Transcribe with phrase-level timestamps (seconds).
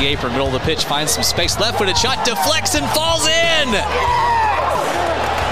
[0.00, 3.26] the apron, middle of the pitch, finds some space, left footed shot, deflects and falls
[3.26, 3.68] in.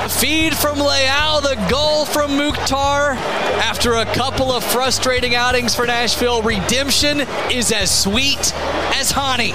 [0.08, 3.12] Feed from Leal, the goal from Mukhtar.
[3.60, 7.20] After a couple of frustrating outings for Nashville, redemption
[7.52, 8.52] is as sweet
[8.94, 9.52] as honey.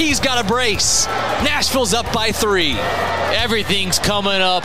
[0.00, 1.06] He's got a brace.
[1.42, 2.76] Nashville's up by three.
[3.34, 4.64] Everything's coming up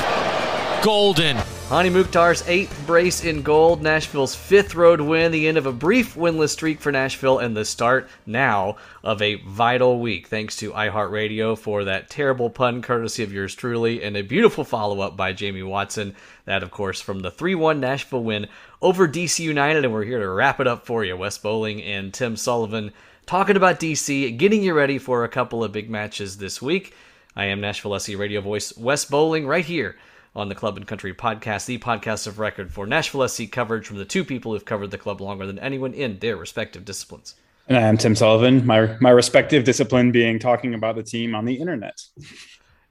[0.83, 1.37] golden.
[1.69, 6.15] Hany Mukhtar's eighth brace in gold, Nashville's fifth road win, the end of a brief
[6.15, 10.25] winless streak for Nashville, and the start now of a vital week.
[10.29, 15.01] Thanks to iHeartRadio for that terrible pun, courtesy of yours truly, and a beautiful follow
[15.01, 16.15] up by Jamie Watson.
[16.45, 18.47] That, of course, from the 3 1 Nashville win
[18.81, 21.15] over DC United, and we're here to wrap it up for you.
[21.15, 22.91] Wes Bowling and Tim Sullivan
[23.27, 26.95] talking about DC, getting you ready for a couple of big matches this week.
[27.35, 29.97] I am Nashville SC radio voice Wes Bowling right here
[30.39, 33.97] on the Club and Country podcast, the podcast of record for Nashville SC coverage from
[33.97, 37.35] the two people who've covered the club longer than anyone in their respective disciplines.
[37.67, 41.45] And I am Tim Sullivan, my my respective discipline being talking about the team on
[41.45, 42.01] the internet.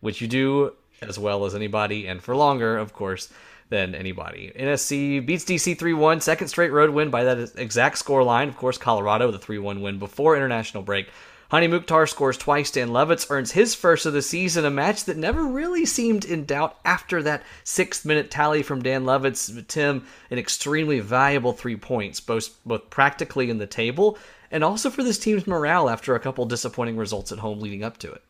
[0.01, 3.33] Which you do as well as anybody, and for longer, of course,
[3.71, 4.53] than anybody.
[4.57, 8.49] NSC beats DC 3 1, second straight road win by that exact score line.
[8.49, 11.09] Of course, Colorado, the 3 1 win before international break.
[11.51, 12.71] Hany Mukhtar scores twice.
[12.71, 16.45] Dan Lovitz earns his first of the season, a match that never really seemed in
[16.45, 19.67] doubt after that sixth minute tally from Dan Lovitz.
[19.67, 24.19] Tim, an extremely valuable three points, both, both practically in the table
[24.51, 27.99] and also for this team's morale after a couple disappointing results at home leading up
[27.99, 28.23] to it.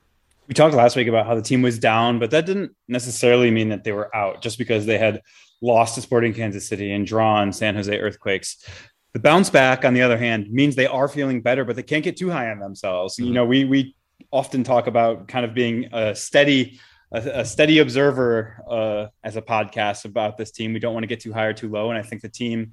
[0.46, 3.68] We talked last week about how the team was down, but that didn't necessarily mean
[3.68, 5.20] that they were out just because they had
[5.60, 8.64] lost to Sporting Kansas City and drawn San Jose Earthquakes.
[9.14, 12.04] The bounce back, on the other hand, means they are feeling better, but they can't
[12.04, 13.16] get too high on themselves.
[13.16, 13.24] Mm-hmm.
[13.24, 13.96] You know, we we
[14.30, 16.78] often talk about kind of being a steady
[17.12, 20.72] a, a steady observer uh, as a podcast about this team.
[20.72, 22.72] We don't want to get too high or too low, and I think the team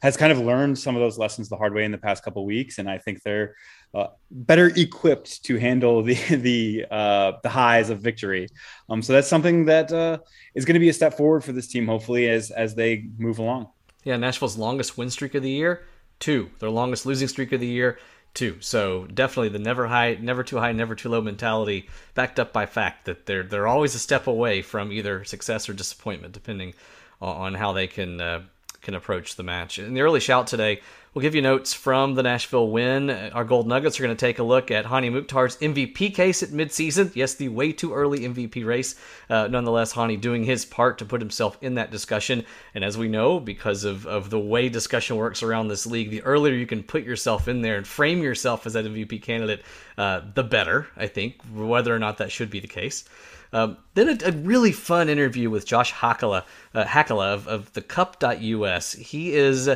[0.00, 2.44] has kind of learned some of those lessons the hard way in the past couple
[2.46, 3.56] weeks, and I think they're
[3.94, 8.48] uh, better equipped to handle the the uh, the highs of victory.
[8.88, 10.18] Um, so that's something that uh,
[10.54, 13.38] is going to be a step forward for this team, hopefully, as as they move
[13.38, 13.68] along.
[14.08, 15.84] Yeah, Nashville's longest win streak of the year,
[16.18, 16.48] two.
[16.60, 17.98] Their longest losing streak of the year,
[18.32, 18.56] two.
[18.60, 22.64] So definitely the never high, never too high, never too low mentality, backed up by
[22.64, 26.72] fact that they're they're always a step away from either success or disappointment, depending
[27.20, 28.40] on how they can uh,
[28.80, 29.78] can approach the match.
[29.78, 30.80] In the early shout today,
[31.14, 33.08] We'll give you notes from the Nashville win.
[33.08, 36.50] Our Gold Nuggets are going to take a look at Hany Mukhtar's MVP case at
[36.50, 37.10] midseason.
[37.16, 38.94] Yes, the way too early MVP race.
[39.30, 42.44] Uh, nonetheless, Hany doing his part to put himself in that discussion.
[42.74, 46.22] And as we know, because of, of the way discussion works around this league, the
[46.22, 49.62] earlier you can put yourself in there and frame yourself as that MVP candidate,
[49.96, 53.04] uh, the better, I think, whether or not that should be the case.
[53.52, 56.44] Um, then a, a, really fun interview with Josh Hakala,
[56.74, 58.92] uh, Hakala of, of the Cup.us.
[58.92, 59.70] He is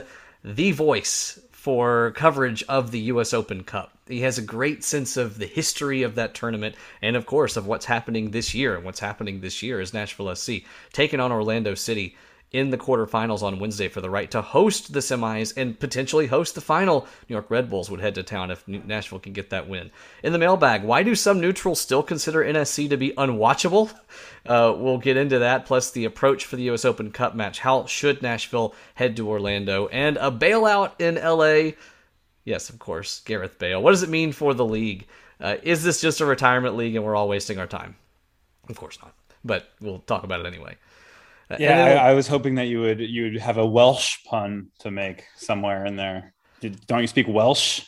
[0.44, 3.32] the voice for coverage of the U.S.
[3.32, 3.96] Open Cup.
[4.08, 7.66] He has a great sense of the history of that tournament and, of course, of
[7.66, 8.74] what's happening this year.
[8.74, 12.16] And what's happening this year is Nashville SC taking on Orlando City
[12.50, 16.54] in the quarterfinals on Wednesday for the right to host the semis and potentially host
[16.54, 17.06] the final.
[17.28, 19.90] New York Red Bulls would head to town if Nashville can get that win.
[20.22, 23.90] In the mailbag, why do some neutrals still consider NSC to be unwatchable?
[24.44, 26.84] Uh, we'll get into that, plus the approach for the U.S.
[26.84, 27.60] Open Cup match.
[27.60, 29.86] How should Nashville head to Orlando?
[29.88, 31.76] And a bailout in L.A.
[32.44, 33.80] Yes, of course, Gareth Bale.
[33.80, 35.06] What does it mean for the league?
[35.40, 37.96] Uh, is this just a retirement league and we're all wasting our time?
[38.68, 39.14] Of course not.
[39.44, 40.76] But we'll talk about it anyway.
[41.58, 44.90] Yeah, I, I, was hoping that you would you would have a Welsh pun to
[44.90, 46.32] make somewhere in there.
[46.60, 47.84] Did, don't you speak Welsh?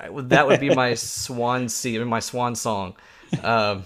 [0.00, 2.96] I, that would be my swan sea, my swan song.
[3.42, 3.84] Um,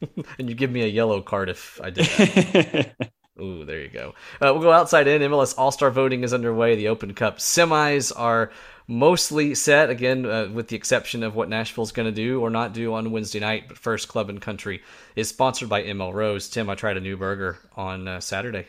[0.38, 2.94] and you give me a yellow card if I did.
[3.40, 4.14] Ooh, there you go.
[4.40, 5.22] Uh, we'll go outside in.
[5.22, 6.74] MLS All Star voting is underway.
[6.74, 8.50] The Open Cup semis are
[8.88, 12.74] mostly set, again, uh, with the exception of what Nashville's going to do or not
[12.74, 13.68] do on Wednesday night.
[13.68, 14.82] But First Club and Country
[15.14, 16.48] is sponsored by ML Rose.
[16.48, 18.66] Tim, I tried a new burger on uh, Saturday.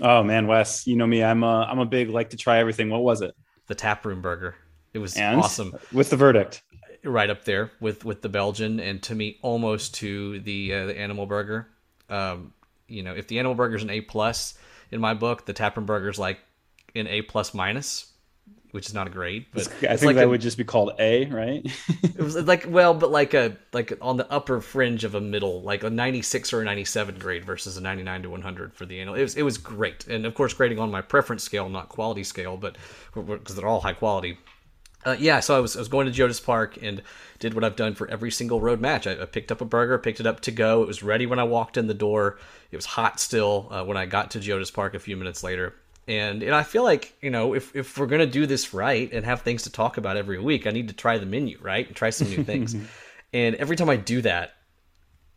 [0.00, 1.22] Oh man, Wes, you know me.
[1.22, 2.90] I'm a I'm a big like to try everything.
[2.90, 3.34] What was it?
[3.66, 4.56] The taproom burger.
[4.92, 5.74] It was and awesome.
[5.92, 6.62] With the verdict,
[7.06, 10.98] right up there with with the Belgian, and to me almost to the uh, the
[10.98, 11.68] animal burger.
[12.08, 12.52] Um,
[12.86, 14.54] you know, if the animal burger is an A plus
[14.90, 16.38] in my book, the taproom burger is like
[16.94, 18.12] an A plus minus
[18.74, 19.46] which is not a grade.
[19.52, 21.64] But I think like that a, would just be called A, right?
[22.02, 25.62] it was like well, but like a like on the upper fringe of a middle,
[25.62, 29.14] like a 96 or a 97 grade versus a 99 to 100 for the annual.
[29.14, 32.24] It was it was great, and of course grading on my preference scale, not quality
[32.24, 32.76] scale, but
[33.14, 34.38] because they're all high quality.
[35.04, 37.02] Uh, yeah, so I was I was going to Geodis Park and
[37.38, 39.06] did what I've done for every single road match.
[39.06, 40.82] I, I, picked up a burger, picked it up to go.
[40.82, 42.38] It was ready when I walked in the door.
[42.70, 45.74] It was hot still uh, when I got to Geodis Park a few minutes later
[46.08, 49.24] And and I feel like you know if if we're gonna do this right and
[49.24, 51.94] have things to talk about every week, I need to try the menu right and
[51.94, 52.74] try some new things.
[53.34, 54.53] and every time I do that,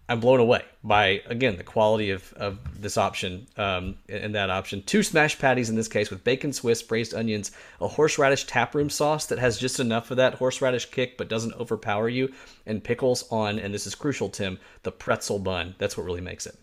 [0.09, 4.81] I'm blown away by again the quality of, of this option um, and that option.
[4.83, 7.51] Two smash patties in this case with bacon Swiss, braised onions,
[7.81, 12.07] a horseradish taproom sauce that has just enough of that horseradish kick but doesn't overpower
[12.07, 12.31] you,
[12.65, 13.59] and pickles on.
[13.59, 14.59] And this is crucial, Tim.
[14.83, 15.75] The pretzel bun.
[15.77, 16.55] That's what really makes it.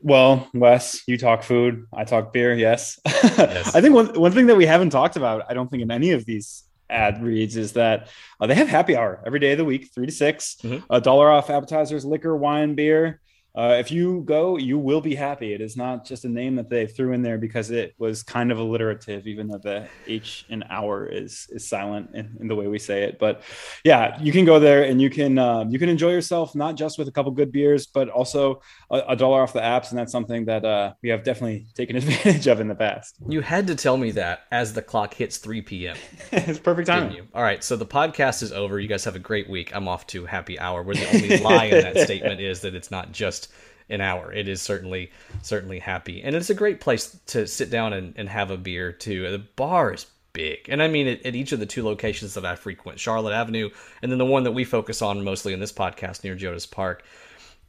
[0.00, 2.52] Well, Wes, you talk food, I talk beer.
[2.52, 3.76] Yes, yes.
[3.76, 6.10] I think one one thing that we haven't talked about, I don't think in any
[6.10, 8.08] of these ad reads is that
[8.40, 10.84] uh, they have happy hour every day of the week, three to 6 mm-hmm.
[10.92, 13.20] a dollar off appetizers, liquor, wine, beer.
[13.54, 15.52] Uh, if you go, you will be happy.
[15.52, 18.50] It is not just a name that they threw in there because it was kind
[18.50, 22.66] of alliterative, even though the H in hour is is silent in, in the way
[22.66, 23.18] we say it.
[23.18, 23.42] But
[23.84, 26.98] yeah, you can go there and you can um, you can enjoy yourself not just
[26.98, 30.12] with a couple good beers, but also a, a dollar off the apps, and that's
[30.12, 33.16] something that uh, we have definitely taken advantage of in the past.
[33.28, 35.96] You had to tell me that as the clock hits 3 p.m.
[36.32, 37.28] it's perfect time.
[37.34, 38.80] All right, so the podcast is over.
[38.80, 39.74] You guys have a great week.
[39.74, 40.82] I'm off to happy hour.
[40.82, 43.41] Where the only lie in that statement is that it's not just
[43.88, 44.32] an hour.
[44.32, 45.10] It is certainly
[45.42, 48.92] certainly happy, and it's a great place to sit down and, and have a beer
[48.92, 49.30] too.
[49.30, 52.46] The bar is big, and I mean at, at, each of the two locations that
[52.46, 55.72] I frequent, Charlotte Avenue, and then the one that we focus on mostly in this
[55.72, 57.04] podcast near Geodis Park.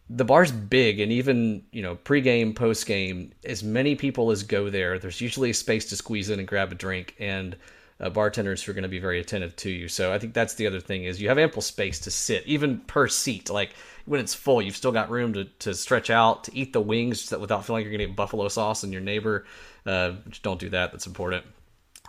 [0.09, 4.99] The bar's big, and even you know pregame, postgame, as many people as go there,
[4.99, 7.55] there's usually a space to squeeze in and grab a drink, and
[8.03, 9.87] uh, bartenders who are going to be very attentive to you.
[9.87, 12.79] So I think that's the other thing is you have ample space to sit, even
[12.79, 13.49] per seat.
[13.49, 13.73] Like
[14.05, 17.31] when it's full, you've still got room to, to stretch out, to eat the wings
[17.31, 19.45] without feeling like you're going to get buffalo sauce and your neighbor.
[19.85, 20.91] Uh, don't do that.
[20.91, 21.45] That's important.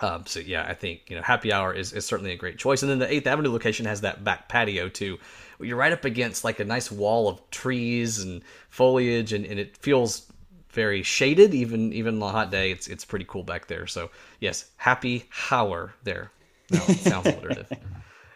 [0.01, 2.83] Um, so yeah, I think you know happy hour is, is certainly a great choice.
[2.83, 5.19] And then the Eighth Avenue location has that back patio too.
[5.61, 9.77] You're right up against like a nice wall of trees and foliage, and, and it
[9.77, 10.27] feels
[10.75, 11.55] very shaded.
[11.55, 13.87] Even even on a hot day, it's it's pretty cool back there.
[13.87, 14.11] So
[14.41, 16.31] yes, happy hour there.
[16.71, 17.71] No, sounds alliterative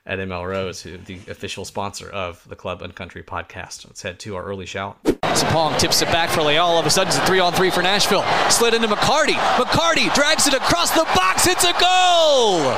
[0.06, 3.86] at ML Rose, who the official sponsor of the Club and Country podcast.
[3.86, 5.02] Let's head to our early shout.
[5.04, 6.62] Sapong tips it back for Leal.
[6.62, 8.24] All of a sudden, it's a three on three for Nashville.
[8.50, 9.34] Slid into McCarty.
[9.56, 11.46] McCarty drags it across the box.
[11.46, 12.74] It's a goal!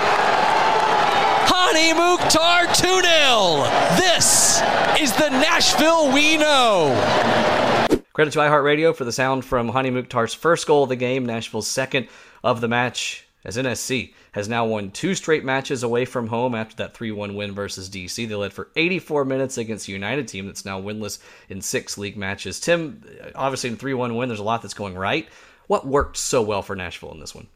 [1.73, 3.63] Hany Mukhtar 2 0.
[3.97, 4.61] This
[5.01, 7.80] is the Nashville we know.
[8.13, 11.69] Credit to iHeartRadio for the sound from Hany Mukhtar's first goal of the game, Nashville's
[11.69, 12.09] second
[12.43, 16.77] of the match as NSC has now won two straight matches away from home after
[16.77, 18.29] that 3 1 win versus DC.
[18.29, 22.17] They led for 84 minutes against a United team that's now winless in six league
[22.17, 22.59] matches.
[22.59, 23.03] Tim,
[23.35, 25.29] obviously, in 3 1 win, there's a lot that's going right.
[25.69, 27.47] What worked so well for Nashville in this one?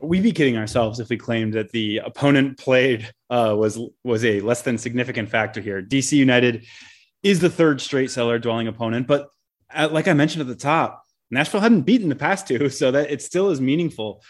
[0.00, 4.40] We'd be kidding ourselves if we claimed that the opponent played uh, was was a
[4.40, 5.80] less than significant factor here.
[5.80, 6.64] DC United
[7.22, 9.30] is the third straight cellar dwelling opponent, but
[9.90, 13.22] like I mentioned at the top, Nashville hadn't beaten the past two, so that it
[13.22, 14.22] still is meaningful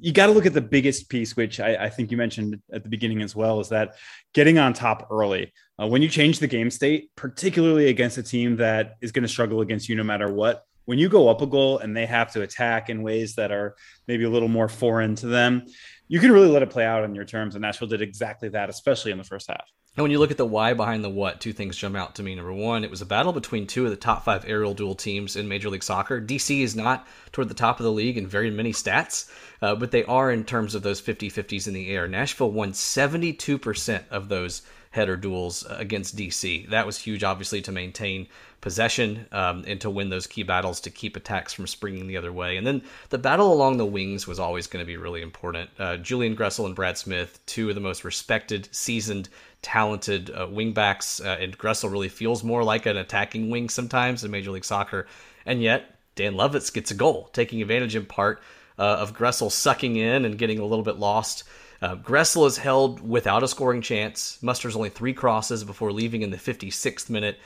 [0.00, 2.82] you got to look at the biggest piece, which I, I, think you mentioned at
[2.82, 3.96] the beginning as well, is that
[4.32, 5.52] getting on top early.
[5.80, 9.28] Uh, when you change the game state, particularly against a team that is going to
[9.28, 12.32] struggle against you no matter what, when you go up a goal and they have
[12.32, 13.76] to attack in ways that are
[14.06, 15.64] maybe a little more foreign to them,
[16.06, 17.54] you can really let it play out on your terms.
[17.54, 19.68] And Nashville did exactly that, especially in the first half.
[19.98, 22.22] And when you look at the why behind the what, two things jump out to
[22.22, 22.36] me.
[22.36, 25.34] Number one, it was a battle between two of the top five aerial duel teams
[25.34, 26.20] in Major League Soccer.
[26.20, 29.28] DC is not toward the top of the league in very many stats,
[29.60, 32.06] uh, but they are in terms of those 50 50s in the air.
[32.06, 36.70] Nashville won 72% of those header duels against DC.
[36.70, 38.28] That was huge, obviously, to maintain
[38.60, 42.32] possession um, and to win those key battles to keep attacks from springing the other
[42.32, 42.56] way.
[42.56, 45.70] And then the battle along the wings was always going to be really important.
[45.78, 49.28] Uh, Julian Gressel and Brad Smith, two of the most respected, seasoned,
[49.62, 54.30] talented uh, wingbacks, uh, and Gressel really feels more like an attacking wing sometimes in
[54.30, 55.06] Major League Soccer.
[55.46, 58.42] And yet, Dan Lovitz gets a goal, taking advantage in part
[58.78, 61.44] uh, of Gressel sucking in and getting a little bit lost.
[61.80, 66.30] Uh, Gressel is held without a scoring chance, musters only three crosses before leaving in
[66.30, 67.38] the 56th minute.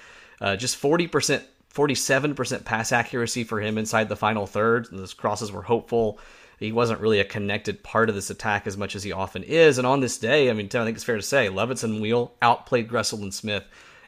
[0.43, 1.41] Uh, just 40%,
[1.73, 4.89] 47% pass accuracy for him inside the final third.
[4.91, 6.19] Those crosses were hopeful.
[6.59, 9.79] He wasn't really a connected part of this attack as much as he often is.
[9.79, 12.89] And on this day, I mean, I think it's fair to say, and Wheel outplayed
[12.89, 13.63] Gressel and Smith.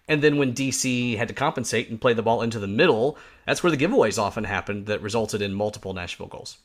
[0.09, 3.63] And then when DC had to compensate and play the ball into the middle, that's
[3.63, 6.59] where the giveaways often happened that resulted in multiple Nashville goals.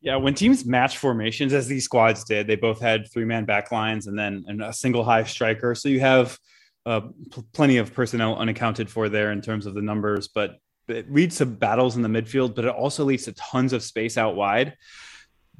[0.00, 3.72] Yeah, when teams match formations, as these squads did, they both had three man back
[3.72, 5.74] lines and then a single high striker.
[5.74, 6.38] So you have
[6.86, 7.00] uh,
[7.30, 11.36] pl- plenty of personnel unaccounted for there in terms of the numbers, but it leads
[11.38, 14.74] to battles in the midfield, but it also leads to tons of space out wide.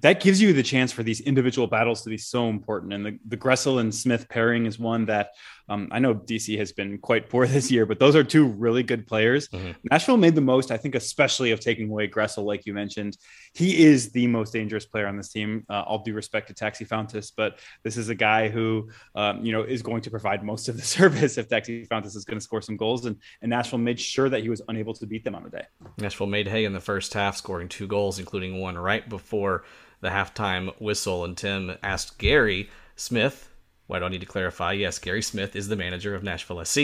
[0.00, 2.92] That gives you the chance for these individual battles to be so important.
[2.92, 5.30] And the, the Gressel and Smith pairing is one that
[5.68, 8.82] Um, I know DC has been quite poor this year, but those are two really
[8.82, 9.48] good players.
[9.48, 9.72] Mm-hmm.
[9.90, 13.16] Nashville made the most, I think, especially of taking away Gressel, like you mentioned.
[13.54, 15.64] He is the most dangerous player on this team.
[15.68, 19.52] Uh, all due respect to Taxi Fountas, but this is a guy who, um, you
[19.52, 22.44] know, is going to provide most of the service if Taxi Fountas is going to
[22.44, 23.06] score some goals.
[23.06, 25.64] And, and Nashville made sure that he was unable to beat them on the day.
[25.98, 29.64] Nashville made hay in the first half, scoring two goals, including one right before
[30.00, 31.24] the halftime whistle.
[31.24, 33.50] And Tim asked Gary Smith,
[33.86, 34.72] why do I need to clarify?
[34.72, 36.80] Yes, Gary Smith is the manager of Nashville SC.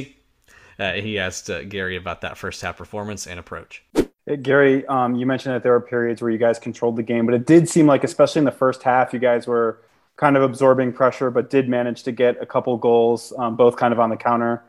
[0.78, 3.82] Uh, he asked uh, Gary about that first half performance and approach.
[4.26, 7.26] Hey, Gary, um, you mentioned that there were periods where you guys controlled the game,
[7.26, 9.82] but it did seem like, especially in the first half, you guys were
[10.16, 13.92] kind of absorbing pressure, but did manage to get a couple goals, um, both kind
[13.92, 14.62] of on the counter.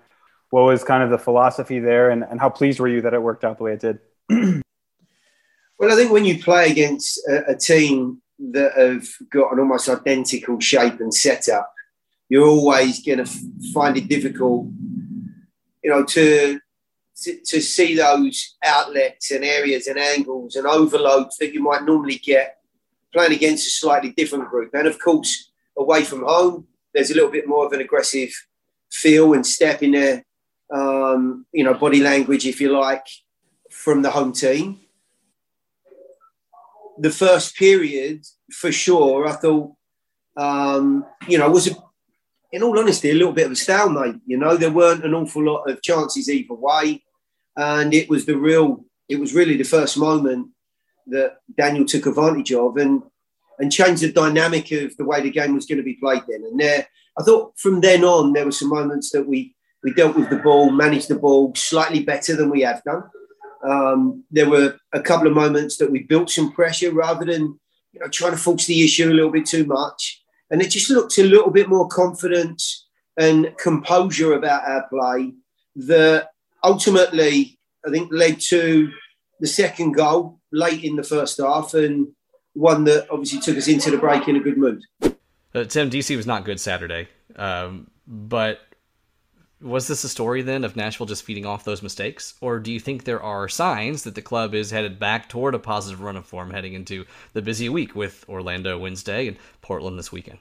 [0.50, 3.22] What was kind of the philosophy there, and, and how pleased were you that it
[3.22, 4.00] worked out the way it did?
[5.80, 9.90] well, I think when you play against a, a team that have got an almost
[9.90, 11.74] identical shape and setup,
[12.34, 13.32] you're always going to
[13.76, 14.66] find it difficult,
[15.84, 16.60] you know, to,
[17.22, 22.16] to, to see those outlets and areas and angles and overloads that you might normally
[22.16, 22.58] get
[23.14, 24.74] playing against a slightly different group.
[24.74, 28.34] And of course, away from home, there's a little bit more of an aggressive
[28.92, 30.26] feel and step in there,
[30.74, 33.06] um, you know, body language, if you like,
[33.70, 34.80] from the home team.
[36.98, 39.72] The first period, for sure, I thought,
[40.36, 41.76] um, you know, was a
[42.54, 44.22] in all honesty, a little bit of a stalemate.
[44.28, 47.04] You know, there weren't an awful lot of chances either way,
[47.58, 48.86] and it was the real.
[49.10, 50.50] It was really the first moment
[51.08, 53.02] that Daniel took advantage of and
[53.60, 56.22] and changed the dynamic of the way the game was going to be played.
[56.28, 56.88] Then and there,
[57.20, 60.38] I thought from then on there were some moments that we we dealt with the
[60.38, 63.04] ball, managed the ball slightly better than we have done.
[63.68, 67.60] Um, there were a couple of moments that we built some pressure rather than
[67.94, 70.90] you know trying to force the issue a little bit too much and it just
[70.90, 75.34] looked a little bit more confidence and composure about our play
[75.76, 76.30] that
[76.64, 78.92] ultimately I think led to
[79.40, 82.08] the second goal late in the first half and
[82.54, 84.82] one that obviously took us into the break in a good mood.
[85.02, 88.62] Uh, Tim, DC was not good Saturday, um, but
[89.64, 92.36] was this a story then of Nashville just feeding off those mistakes?
[92.42, 95.60] Or do you think there are signs that the club is headed back toward a
[95.60, 100.12] positive run of form heading into the busy week with Orlando Wednesday and Portland this
[100.12, 100.40] weekend?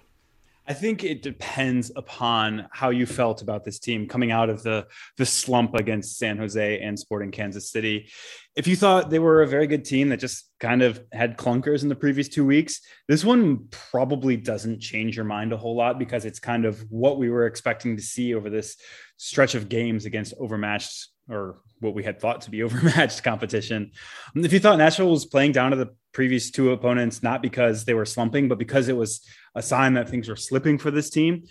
[0.67, 4.87] I think it depends upon how you felt about this team coming out of the
[5.17, 8.09] the slump against San Jose and Sporting Kansas City.
[8.55, 11.83] If you thought they were a very good team that just kind of had clunkers
[11.83, 15.99] in the previous two weeks, this one probably doesn't change your mind a whole lot
[15.99, 18.77] because it's kind of what we were expecting to see over this
[19.17, 23.91] stretch of games against overmatched or what we had thought to be overmatched competition.
[24.37, 27.85] Um, if you thought Nashville was playing down to the previous two opponents, not because
[27.85, 31.11] they were slumping, but because it was a sign that things were slipping for this
[31.11, 31.45] team,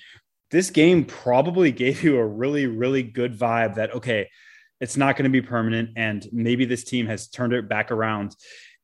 [0.49, 4.29] this game probably gave you a really, really good vibe that, okay,
[4.79, 5.91] it's not going to be permanent.
[5.95, 8.35] And maybe this team has turned it back around.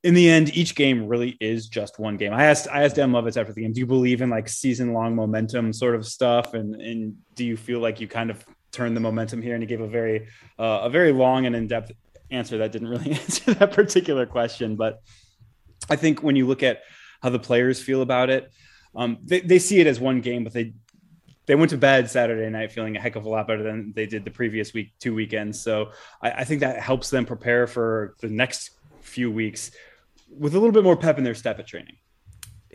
[0.04, 2.32] In the end, each game really is just one game.
[2.32, 4.94] I asked I asked Dan Lovitz after the game, do you believe in like season
[4.94, 6.54] long momentum sort of stuff?
[6.54, 8.46] And and do you feel like you kind of
[8.78, 9.54] turn the momentum here?
[9.54, 11.92] And he gave a very uh, a very long and in depth
[12.30, 14.76] answer that didn't really answer that particular question.
[14.76, 15.02] But
[15.90, 16.82] I think when you look at
[17.22, 18.52] how the players feel about it,
[18.96, 20.74] um, they, they see it as one game, but they
[21.48, 24.06] they went to bed Saturday night feeling a heck of a lot better than they
[24.06, 25.62] did the previous week, two weekends.
[25.62, 25.92] So
[26.22, 29.72] I, I think that helps them prepare for the next few weeks
[30.30, 31.96] with a little bit more pep in their step at training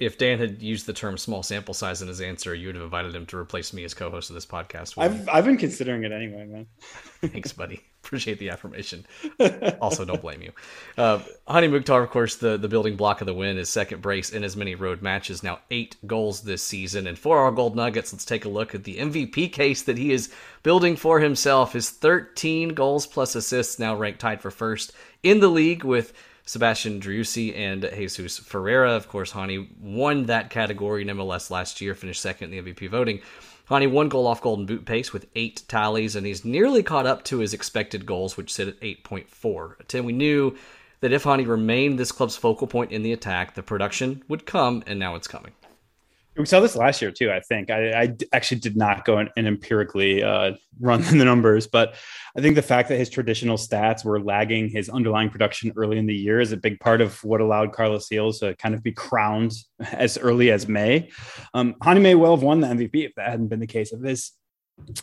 [0.04, 2.84] if Dan had used the term small sample size in his answer, you would have
[2.84, 4.94] invited him to replace me as co-host of this podcast.
[4.98, 6.66] I've I've been considering it anyway, man.
[7.22, 7.80] Thanks, buddy.
[8.02, 9.06] Appreciate the affirmation.
[9.80, 10.50] also, don't blame you.
[10.98, 14.30] Uh, Hany Mukhtar, of course, the, the building block of the win, is second brace
[14.30, 15.44] in as many road matches.
[15.44, 17.06] Now eight goals this season.
[17.06, 20.12] And for our Gold Nuggets, let's take a look at the MVP case that he
[20.12, 20.32] is
[20.64, 21.74] building for himself.
[21.74, 24.92] His 13 goals plus assists now ranked tied for first
[25.22, 26.12] in the league with
[26.52, 28.92] Sebastian Driussi and Jesus Ferreira.
[28.92, 32.90] Of course, Hany won that category in MLS last year, finished second in the MVP
[32.90, 33.22] voting.
[33.70, 37.24] Hany one goal off golden boot pace with eight tallies, and he's nearly caught up
[37.24, 39.88] to his expected goals, which sit at 8.4.
[39.88, 40.54] Tim, we knew
[41.00, 44.82] that if Hany remained this club's focal point in the attack, the production would come,
[44.86, 45.52] and now it's coming.
[46.36, 47.30] We saw this last year too.
[47.30, 51.94] I think I, I actually did not go and empirically uh, run the numbers, but
[52.36, 56.06] I think the fact that his traditional stats were lagging his underlying production early in
[56.06, 58.92] the year is a big part of what allowed Carlos Gil to kind of be
[58.92, 59.52] crowned
[59.92, 61.10] as early as May.
[61.52, 63.92] Um, Hany may well have won the MVP if that hadn't been the case.
[63.92, 64.32] If his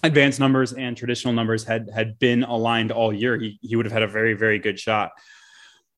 [0.01, 3.93] advanced numbers and traditional numbers had had been aligned all year, he, he would have
[3.93, 5.11] had a very very good shot.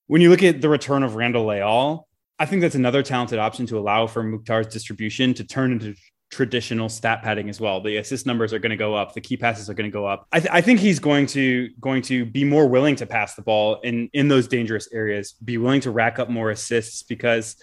[0.07, 2.05] When you look at the return of Randall Leal,
[2.41, 5.93] I think that's another talented option to allow for Mukhtar's distribution to turn into
[6.31, 7.81] traditional stat padding as well.
[7.81, 9.13] The assist numbers are going to go up.
[9.13, 10.25] The key passes are going to go up.
[10.31, 13.43] I, th- I, think he's going to going to be more willing to pass the
[13.43, 15.33] ball in in those dangerous areas.
[15.33, 17.57] Be willing to rack up more assists because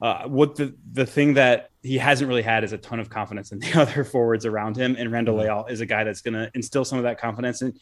[0.00, 3.50] uh, what the the thing that he hasn't really had is a ton of confidence
[3.50, 4.94] in the other forwards around him.
[4.96, 5.56] And Randall mm-hmm.
[5.58, 7.76] Leal is a guy that's going to instill some of that confidence and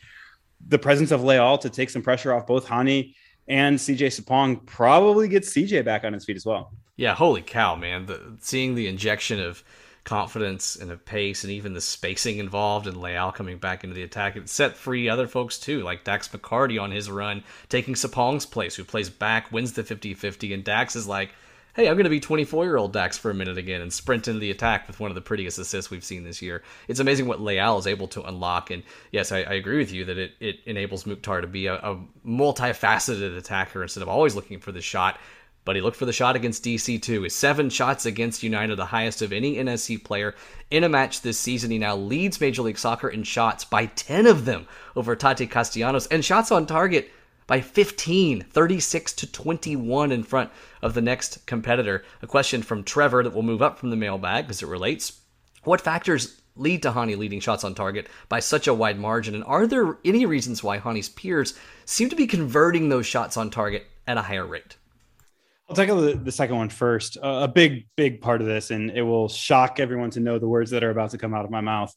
[0.67, 3.15] the presence of Leal to take some pressure off both Hany
[3.49, 6.73] and CJ Sapong probably gets CJ back on his feet as well.
[6.97, 8.07] Yeah, holy cow, man!
[8.07, 9.63] The, seeing the injection of
[10.09, 14.03] confidence and of pace and even the spacing involved and Leal coming back into the
[14.03, 14.37] attack.
[14.37, 18.75] It set free other folks too, like Dax McCarty on his run, taking Sapong's place,
[18.75, 21.31] who plays back, wins the 50 50, and Dax is like,
[21.79, 24.27] hey, I'm going to be 24 year old Dax for a minute again and sprint
[24.27, 26.65] into the attack with one of the prettiest assists we've seen this year.
[26.89, 28.73] It's amazing what Leal is able to unlock.
[28.73, 28.83] And
[29.13, 31.97] yes, I, I agree with you that it, it enables Mukhtar to be a, a
[32.27, 35.21] multifaceted attacker instead of always looking for the shot
[35.65, 37.25] but he looked for the shot against DC too.
[37.25, 40.35] His seven shots against United, the highest of any NSC player
[40.71, 41.71] in a match this season.
[41.71, 44.67] He now leads Major League Soccer in shots by 10 of them
[44.97, 47.11] over Tati Castellanos and shots on target
[47.49, 50.51] by 15, 36 to 21 in front
[50.81, 52.05] of the next competitor.
[52.23, 55.21] A question from Trevor that will move up from the mailbag as it relates.
[55.65, 59.35] What factors lead to Hany leading shots on target by such a wide margin?
[59.35, 63.51] And are there any reasons why Hany's peers seem to be converting those shots on
[63.51, 64.77] target at a higher rate?
[65.69, 67.19] I'll tackle the, the second one first.
[67.19, 70.49] Uh, a big, big part of this, and it will shock everyone to know the
[70.49, 71.95] words that are about to come out of my mouth,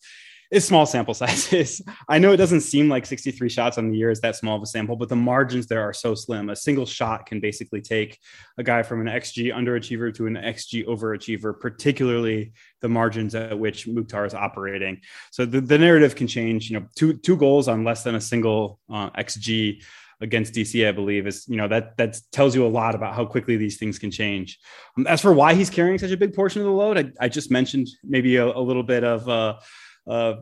[0.51, 1.81] is small sample sizes.
[2.07, 4.61] I know it doesn't seem like 63 shots on the year is that small of
[4.61, 6.49] a sample, but the margins there are so slim.
[6.49, 8.19] A single shot can basically take
[8.57, 13.87] a guy from an XG underachiever to an XG overachiever, particularly the margins at which
[13.87, 15.01] Mukhtar is operating.
[15.31, 16.69] So the, the narrative can change.
[16.69, 19.81] You know, two two goals on less than a single uh, XG
[20.19, 23.25] against DC, I believe, is you know that that tells you a lot about how
[23.25, 24.59] quickly these things can change.
[24.97, 27.27] Um, as for why he's carrying such a big portion of the load, I, I
[27.29, 29.57] just mentioned maybe a, a little bit of uh,
[30.07, 30.33] uh,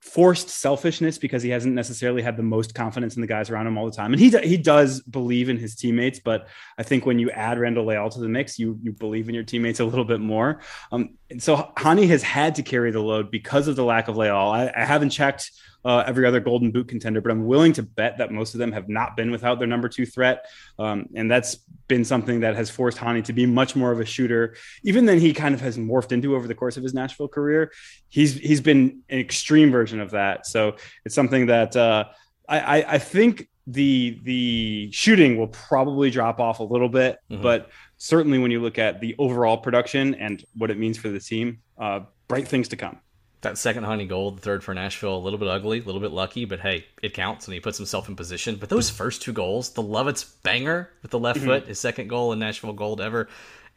[0.00, 3.76] forced selfishness because he hasn't necessarily had the most confidence in the guys around him
[3.76, 6.18] all the time, and he he does believe in his teammates.
[6.18, 9.34] But I think when you add Randall Leal to the mix, you you believe in
[9.34, 10.60] your teammates a little bit more.
[10.90, 14.34] Um, so Hany has had to carry the load because of the lack of Leal.
[14.34, 15.50] I, I haven't checked
[15.84, 18.72] uh, every other Golden Boot contender, but I'm willing to bet that most of them
[18.72, 20.46] have not been without their number two threat.
[20.78, 21.56] Um, and that's
[21.88, 25.18] been something that has forced Hany to be much more of a shooter, even than
[25.18, 27.72] he kind of has morphed into over the course of his Nashville career.
[28.08, 30.46] He's he's been an extreme version of that.
[30.46, 32.04] So it's something that uh,
[32.48, 37.42] I, I think the the shooting will probably drop off a little bit, mm-hmm.
[37.42, 41.20] but certainly when you look at the overall production and what it means for the
[41.20, 43.00] team, uh, bright things to come
[43.42, 46.10] that second honey gold, the third for Nashville, a little bit ugly, a little bit
[46.10, 48.56] lucky, but hey, it counts and he puts himself in position.
[48.56, 51.48] But those first two goals, the Lovitz banger with the left mm-hmm.
[51.48, 53.28] foot, his second goal in Nashville Gold ever,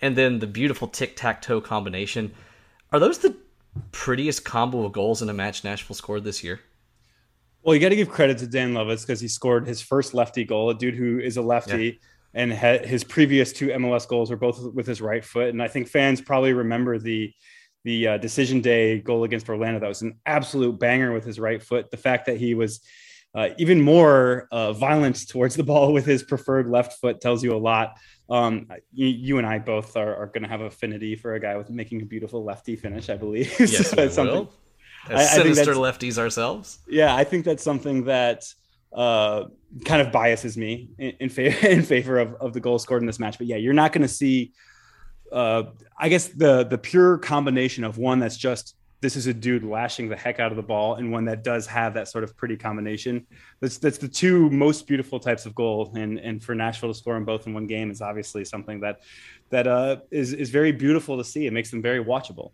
[0.02, 2.34] and then the beautiful tic tac toe combination.
[2.92, 3.36] Are those the
[3.92, 6.60] prettiest combo of goals in a match Nashville scored this year?
[7.64, 10.44] Well, you got to give credit to Dan Lovitz because he scored his first lefty
[10.44, 11.86] goal, a dude who is a lefty.
[11.86, 11.92] Yeah.
[12.36, 15.50] And his previous two MLS goals were both with his right foot.
[15.50, 17.32] And I think fans probably remember the
[17.84, 19.80] the uh, decision day goal against Orlando.
[19.80, 21.92] That was an absolute banger with his right foot.
[21.92, 22.80] The fact that he was
[23.36, 27.56] uh, even more uh, violent towards the ball with his preferred left foot tells you
[27.56, 27.98] a lot.
[28.30, 31.56] Um, you, you, and I both are, are going to have affinity for a guy
[31.58, 33.54] with making a beautiful lefty finish, I believe.
[33.60, 34.54] Yes, so we will.
[35.10, 36.80] As I, sinister I lefties ourselves.
[36.88, 38.46] Yeah, I think that's something that
[38.94, 39.46] uh,
[39.84, 43.08] kind of biases me in, in, favor in favor of, of the goal scored in
[43.08, 43.38] this match.
[43.38, 44.54] But yeah, you're not going to see
[45.34, 45.64] uh,
[45.98, 50.08] I guess the the pure combination of one that's just this is a dude lashing
[50.08, 52.56] the heck out of the ball, and one that does have that sort of pretty
[52.56, 53.28] combination.
[53.60, 57.16] That's that's the two most beautiful types of goal, and and for Nashville to score
[57.16, 59.02] them both in one game is obviously something that
[59.50, 61.46] that uh, is is very beautiful to see.
[61.46, 62.52] It makes them very watchable.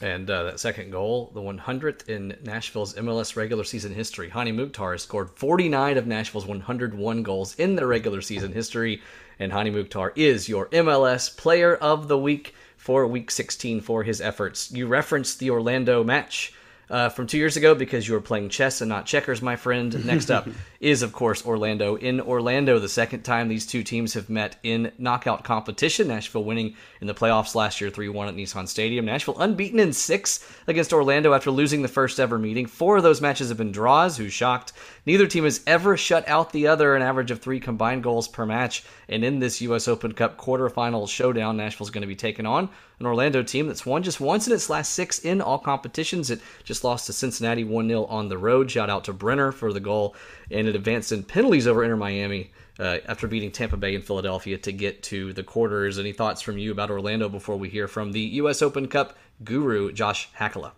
[0.00, 4.30] And uh, that second goal, the 100th in Nashville's MLS regular season history.
[4.30, 9.02] Hany Mukhtar has scored 49 of Nashville's 101 goals in their regular season history
[9.40, 14.22] and Hany Mukhtar is your MLS Player of the Week for Week 16 for his
[14.22, 14.72] efforts.
[14.72, 16.54] You referenced the Orlando match
[16.90, 20.04] uh, from two years ago because you were playing chess and not checkers, my friend.
[20.10, 20.48] Next up
[20.80, 21.96] is, of course, Orlando.
[21.96, 26.08] In Orlando, the second time these two teams have met in knockout competition.
[26.08, 29.04] Nashville winning in the playoffs last year 3 1 at Nissan Stadium.
[29.04, 32.66] Nashville unbeaten in six against Orlando after losing the first ever meeting.
[32.66, 34.16] Four of those matches have been draws.
[34.16, 34.72] who's shocked?
[35.06, 38.44] Neither team has ever shut out the other, an average of three combined goals per
[38.44, 38.84] match.
[39.08, 39.88] And in this U.S.
[39.88, 42.68] Open Cup quarterfinal showdown, Nashville's going to be taking on
[43.00, 46.30] an Orlando team that's won just once in its last six in all competitions.
[46.30, 48.70] It just lost to Cincinnati 1 0 on the road.
[48.70, 50.14] Shout out to Brenner for the goal.
[50.50, 54.58] And it advanced in penalties over Inter Miami uh, after beating Tampa Bay and Philadelphia
[54.58, 55.98] to get to the quarters.
[55.98, 58.62] Any thoughts from you about Orlando before we hear from the U.S.
[58.62, 60.72] Open Cup guru, Josh Hakala.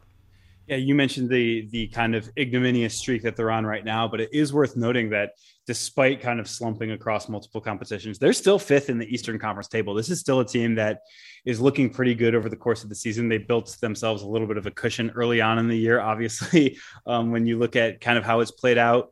[0.69, 4.21] Yeah, you mentioned the the kind of ignominious streak that they're on right now, but
[4.21, 5.33] it is worth noting that
[5.67, 9.95] despite kind of slumping across multiple competitions, they're still fifth in the Eastern Conference table.
[9.95, 11.01] This is still a team that
[11.45, 13.29] is looking pretty good over the course of the season.
[13.29, 16.01] They built themselves a little bit of a cushion early on in the year.
[16.01, 19.11] Obviously, um, when you look at kind of how it's played out,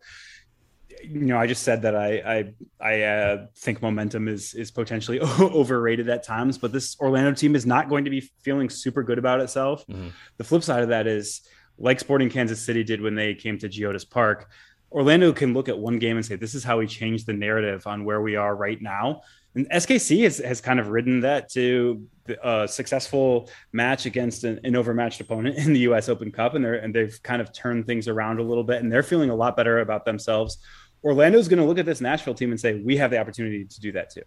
[1.03, 5.21] you know, I just said that I I, I uh, think momentum is is potentially
[5.41, 9.19] overrated at times, but this Orlando team is not going to be feeling super good
[9.19, 9.87] about itself.
[9.87, 10.09] Mm-hmm.
[10.37, 11.41] The flip side of that is,
[11.79, 14.51] like Sporting Kansas City did when they came to Geodis Park,
[14.93, 17.87] Orlando can look at one game and say, "This is how we changed the narrative
[17.87, 19.23] on where we are right now."
[19.55, 22.07] And SKC has, has kind of ridden that to
[22.45, 26.09] a successful match against an, an, overmatched opponent in the U.S.
[26.09, 28.93] Open Cup, and they're and they've kind of turned things around a little bit, and
[28.93, 30.59] they're feeling a lot better about themselves
[31.03, 33.81] Orlando's going to look at this Nashville team and say, we have the opportunity to
[33.81, 34.23] do that too.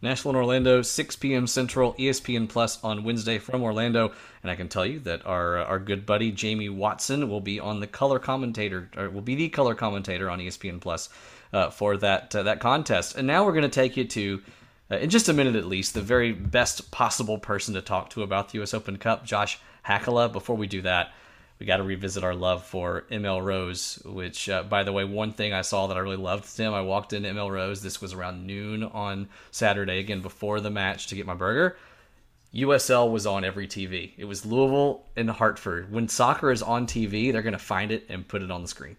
[0.00, 1.46] Nashville and Orlando, 6 p.m.
[1.46, 4.12] Central, ESPN Plus on Wednesday from Orlando.
[4.42, 7.58] And I can tell you that our uh, our good buddy Jamie Watson will be
[7.58, 11.08] on the color commentator, or will be the color commentator on ESPN Plus
[11.52, 13.16] uh, for that uh, that contest.
[13.16, 14.42] And now we're going to take you to,
[14.90, 18.22] uh, in just a minute at least, the very best possible person to talk to
[18.22, 18.74] about the U.S.
[18.74, 20.32] Open Cup, Josh Hakala.
[20.32, 21.12] Before we do that,
[21.58, 25.32] we got to revisit our love for ML Rose, which, uh, by the way, one
[25.32, 26.72] thing I saw that I really loved Tim.
[26.72, 27.82] I walked into ML Rose.
[27.82, 31.76] This was around noon on Saturday, again before the match to get my burger.
[32.54, 34.12] USL was on every TV.
[34.16, 35.92] It was Louisville and Hartford.
[35.92, 38.68] When soccer is on TV, they're going to find it and put it on the
[38.68, 38.96] screen.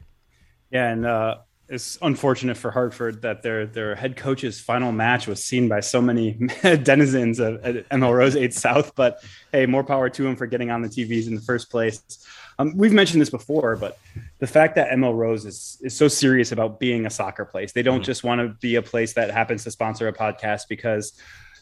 [0.69, 1.38] Yeah, and uh,
[1.69, 6.01] it's unfortunate for Hartford that their their head coach's final match was seen by so
[6.01, 8.95] many denizens of ML Rose 8 South.
[8.95, 12.01] But hey, more power to him for getting on the TVs in the first place.
[12.58, 13.99] Um, we've mentioned this before, but
[14.39, 17.84] the fact that ML Rose is is so serious about being a soccer place, they
[17.84, 18.03] don't mm-hmm.
[18.03, 21.13] just want to be a place that happens to sponsor a podcast because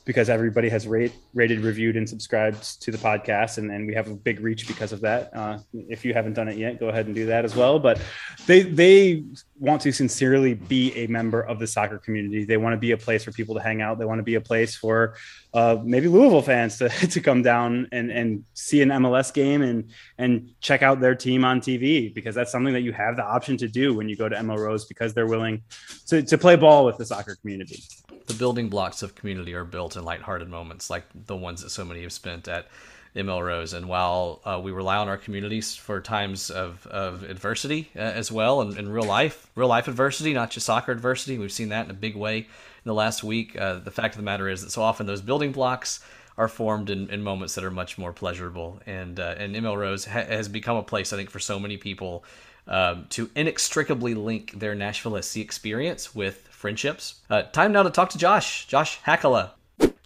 [0.08, 4.08] because everybody has rate, rated, reviewed, and subscribed to the podcast, and, and we have
[4.08, 5.30] a big reach because of that.
[5.36, 7.78] Uh, if you haven't done it yet, go ahead and do that as well.
[7.78, 8.00] But
[8.48, 9.26] they they
[9.60, 12.46] want to sincerely be a member of the soccer community.
[12.46, 14.00] They want to be a place for people to hang out.
[14.00, 15.17] They want to be a place for
[15.58, 19.89] uh, maybe Louisville fans to, to come down and, and see an MLS game and
[20.20, 23.58] and check out their team on TV because that's something that you have the option
[23.58, 25.63] to do when you go to ML Rose because they're willing
[26.06, 27.82] to, to play ball with the soccer community.
[28.28, 31.84] The building blocks of community are built in lighthearted moments like the ones that so
[31.84, 32.67] many have spent at
[33.15, 33.74] ML Rose.
[33.74, 38.32] And while uh, we rely on our communities for times of, of adversity uh, as
[38.32, 41.86] well, and in real life, real life adversity, not just soccer adversity, we've seen that
[41.86, 42.48] in a big way
[42.88, 43.60] in the last week.
[43.60, 46.00] Uh, the fact of the matter is that so often those building blocks
[46.38, 48.80] are formed in, in moments that are much more pleasurable.
[48.86, 51.76] And uh, and ML Rose ha- has become a place, I think, for so many
[51.76, 52.23] people
[52.65, 57.15] um, to inextricably link their Nashville SC experience with friendships.
[57.30, 59.52] Uh, time now to talk to Josh, Josh Hakala,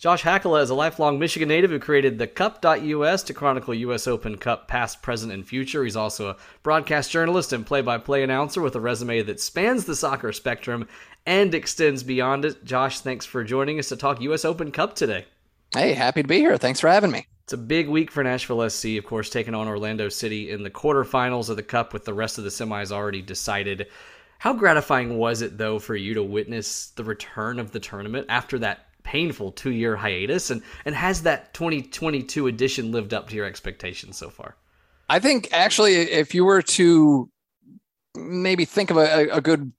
[0.01, 4.07] Josh Hakala is a lifelong Michigan native who created the Cup.us to chronicle U.S.
[4.07, 5.83] Open Cup past, present, and future.
[5.83, 9.85] He's also a broadcast journalist and play by play announcer with a resume that spans
[9.85, 10.87] the soccer spectrum
[11.27, 12.65] and extends beyond it.
[12.65, 14.43] Josh, thanks for joining us to talk U.S.
[14.43, 15.27] Open Cup today.
[15.71, 16.57] Hey, happy to be here.
[16.57, 17.27] Thanks for having me.
[17.43, 20.71] It's a big week for Nashville SC, of course, taking on Orlando City in the
[20.71, 23.85] quarterfinals of the Cup with the rest of the semis already decided.
[24.39, 28.57] How gratifying was it, though, for you to witness the return of the tournament after
[28.57, 33.45] that painful two year hiatus and and has that 2022 edition lived up to your
[33.45, 34.55] expectations so far
[35.09, 37.29] i think actually if you were to
[38.15, 39.71] maybe think of a, a good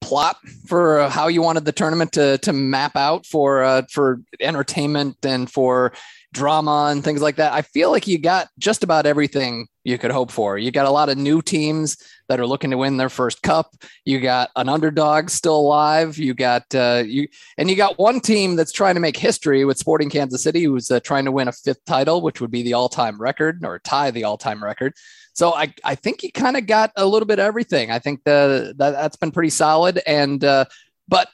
[0.00, 5.16] plot for how you wanted the tournament to to map out for uh, for entertainment
[5.24, 5.92] and for
[6.32, 7.52] drama and things like that.
[7.52, 10.58] I feel like you got just about everything you could hope for.
[10.58, 11.96] You got a lot of new teams
[12.28, 13.74] that are looking to win their first cup.
[14.04, 16.18] You got an underdog still alive.
[16.18, 19.78] You got uh, you and you got one team that's trying to make history with
[19.78, 22.74] Sporting Kansas City, who's uh, trying to win a fifth title, which would be the
[22.74, 24.94] all-time record or tie the all-time record.
[25.32, 27.90] So I, I think you kind of got a little bit of everything.
[27.90, 30.00] I think the that, that's been pretty solid.
[30.06, 30.66] And uh,
[31.08, 31.28] but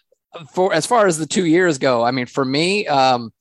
[0.52, 3.32] for as far as the two years go, I mean, for me, um,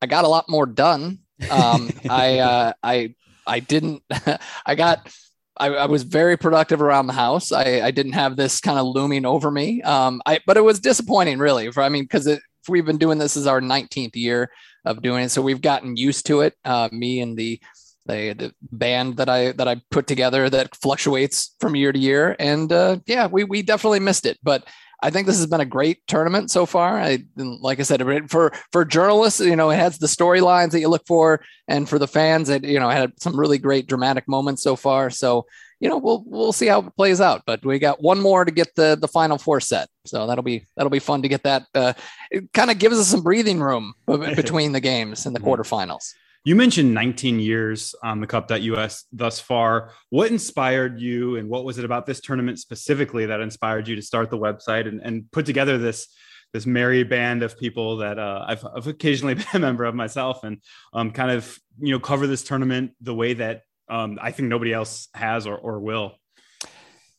[0.00, 1.18] I got a lot more done.
[1.50, 3.14] Um, I uh, I
[3.52, 4.02] I didn't.
[4.66, 5.12] I got.
[5.58, 7.52] I, I, was very productive around the house.
[7.52, 9.82] I, I didn't have this kind of looming over me.
[9.82, 11.70] Um, I but it was disappointing, really.
[11.70, 12.26] For I mean, because
[12.68, 14.50] we've been doing this is our 19th year
[14.86, 16.54] of doing it, so we've gotten used to it.
[16.64, 17.60] Uh, me and the
[18.06, 22.34] the, the band that I that I put together that fluctuates from year to year,
[22.38, 24.38] and uh, yeah, we we definitely missed it.
[24.42, 24.64] But
[25.02, 26.98] I think this has been a great tournament so far.
[26.98, 30.88] I like I said for for journalists, you know, it has the storylines that you
[30.88, 34.62] look for, and for the fans, it you know had some really great dramatic moments
[34.62, 35.10] so far.
[35.10, 35.46] So
[35.80, 37.42] you know we'll we'll see how it plays out.
[37.46, 40.66] But we got one more to get the the final four set, so that'll be
[40.76, 41.64] that'll be fun to get that.
[41.74, 41.94] Uh,
[42.30, 45.48] it kind of gives us some breathing room between the games and the mm-hmm.
[45.48, 46.14] quarterfinals.
[46.44, 49.92] You mentioned 19 years on the Cup.us thus far.
[50.10, 54.02] What inspired you, and what was it about this tournament specifically that inspired you to
[54.02, 56.08] start the website and, and put together this
[56.52, 60.42] this merry band of people that uh, I've, I've, occasionally been a member of myself,
[60.42, 60.60] and
[60.92, 64.72] um, kind of you know cover this tournament the way that um, I think nobody
[64.72, 66.16] else has or, or will.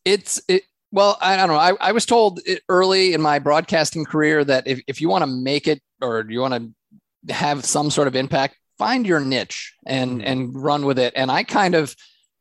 [0.04, 0.64] It's it.
[0.92, 1.56] Well, I, don't know.
[1.56, 5.28] I, I was told early in my broadcasting career that if, if you want to
[5.28, 6.76] make it or you want
[7.28, 10.28] to have some sort of impact, find your niche and mm-hmm.
[10.28, 11.14] and run with it.
[11.16, 11.96] And I kind of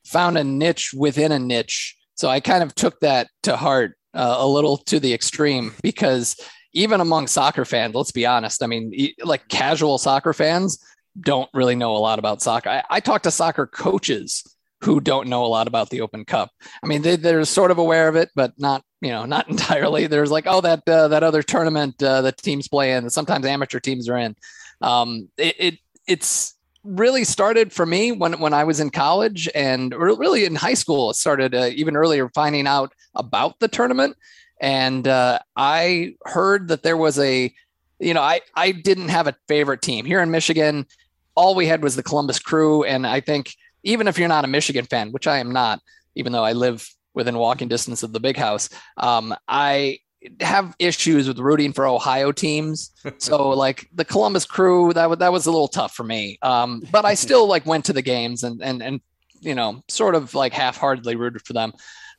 [0.05, 1.97] found a niche within a niche.
[2.15, 6.37] So I kind of took that to heart uh, a little to the extreme because
[6.75, 8.63] even among soccer fans, let's be honest.
[8.63, 8.93] I mean,
[9.23, 10.79] like casual soccer fans
[11.21, 12.71] don't really know a lot about soccer.
[12.71, 14.43] I, I talk to soccer coaches
[14.83, 16.51] who don't know a lot about the Open Cup.
[16.83, 20.07] I mean, they, they're sort of aware of it, but not you know not entirely.
[20.07, 23.09] There's like oh that uh, that other tournament uh, that teams play in.
[23.11, 24.35] Sometimes amateur teams are in.
[24.81, 29.95] Um, it, it it's really started for me when when I was in college and
[29.95, 31.11] really in high school.
[31.11, 34.17] It started uh, even earlier finding out about the tournament,
[34.61, 37.53] and uh, I heard that there was a,
[37.99, 40.87] you know, I I didn't have a favorite team here in Michigan.
[41.35, 44.49] All we had was the Columbus Crew, and I think even if you're not a
[44.49, 45.81] Michigan fan, which I am not,
[46.15, 49.99] even though I live within walking distance of the big house, um, I
[50.41, 52.91] have issues with rooting for Ohio teams.
[53.19, 56.39] So like the Columbus Crew, that was that was a little tough for me.
[56.43, 59.01] Um, but I still like went to the games and and and
[59.41, 61.73] you know sort of like half-heartedly rooted for them.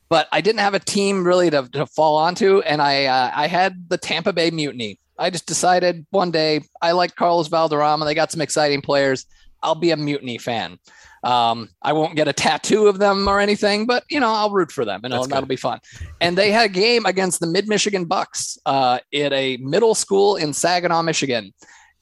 [0.08, 3.46] But I didn't have a team really to, to fall onto, and I uh, I
[3.48, 4.98] had the Tampa Bay Mutiny.
[5.18, 8.04] I just decided one day I like Carlos Valderrama.
[8.04, 9.26] They got some exciting players.
[9.62, 10.78] I'll be a Mutiny fan.
[11.24, 14.70] Um, I won't get a tattoo of them or anything, but you know, I'll root
[14.70, 15.80] for them and that'll be fun.
[16.20, 20.36] And they had a game against the Mid Michigan Bucks uh, at a middle school
[20.36, 21.52] in Saginaw, Michigan.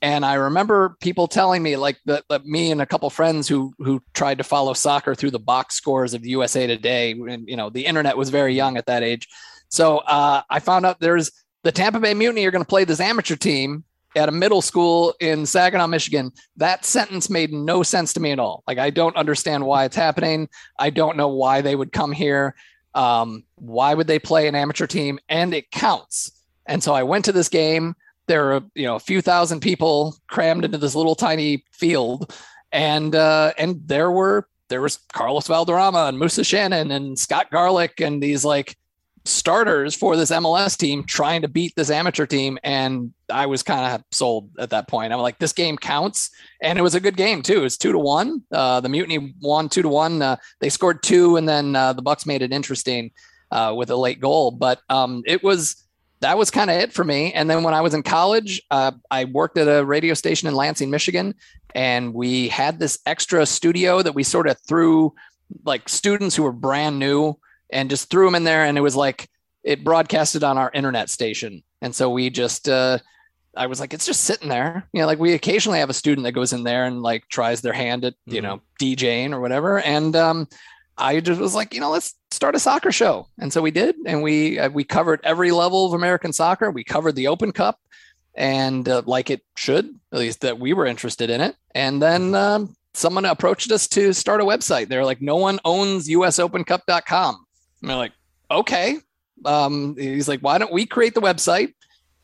[0.03, 4.03] And I remember people telling me, like that, me and a couple friends who who
[4.15, 7.13] tried to follow soccer through the box scores of USA Today.
[7.13, 9.29] And you know, the internet was very young at that age,
[9.69, 11.31] so uh, I found out there's
[11.63, 13.85] the Tampa Bay Mutiny are going to play this amateur team
[14.17, 16.33] at a middle school in Saginaw, Michigan.
[16.57, 18.63] That sentence made no sense to me at all.
[18.67, 20.49] Like, I don't understand why it's happening.
[20.79, 22.55] I don't know why they would come here.
[22.95, 25.19] Um, why would they play an amateur team?
[25.29, 26.31] And it counts.
[26.67, 27.95] And so I went to this game.
[28.29, 32.35] There were, you know, a few thousand people crammed into this little tiny field.
[32.71, 38.01] And uh, and there were there was Carlos Valderrama and Musa Shannon and Scott Garlick
[38.01, 38.77] and these like
[39.25, 42.59] starters for this MLS team trying to beat this amateur team.
[42.65, 45.13] And I was kind of sold at that point.
[45.13, 46.31] I'm like, this game counts.
[46.61, 47.65] And it was a good game too.
[47.65, 48.43] It's two to one.
[48.51, 50.23] Uh, the Mutiny won two to one.
[50.23, 53.11] Uh, they scored two, and then uh, the Bucks made it interesting
[53.51, 54.51] uh, with a late goal.
[54.51, 55.77] But um, it was
[56.21, 57.33] that was kind of it for me.
[57.33, 60.55] And then when I was in college, uh, I worked at a radio station in
[60.55, 61.35] Lansing, Michigan,
[61.75, 65.13] and we had this extra studio that we sort of threw
[65.65, 67.37] like students who were brand new
[67.73, 68.65] and just threw them in there.
[68.65, 69.29] And it was like
[69.65, 71.63] it broadcasted on our internet station.
[71.81, 72.99] And so we just, uh,
[73.57, 74.89] I was like, it's just sitting there.
[74.93, 77.61] You know, like we occasionally have a student that goes in there and like tries
[77.61, 78.47] their hand at, you mm-hmm.
[78.47, 79.81] know, DJing or whatever.
[79.81, 80.49] And um,
[80.97, 83.29] I just was like, you know, let's start a soccer show.
[83.39, 83.97] And so we did.
[84.07, 86.71] And we, uh, we covered every level of American soccer.
[86.71, 87.79] We covered the Open Cup
[88.35, 91.57] and uh, like it should, at least that we were interested in it.
[91.75, 94.89] And then um, someone approached us to start a website.
[94.89, 97.47] They're like, no one owns usopencup.com.
[97.83, 98.13] And they're like,
[98.51, 98.97] okay.
[99.45, 101.75] Um, he's like, why don't we create the website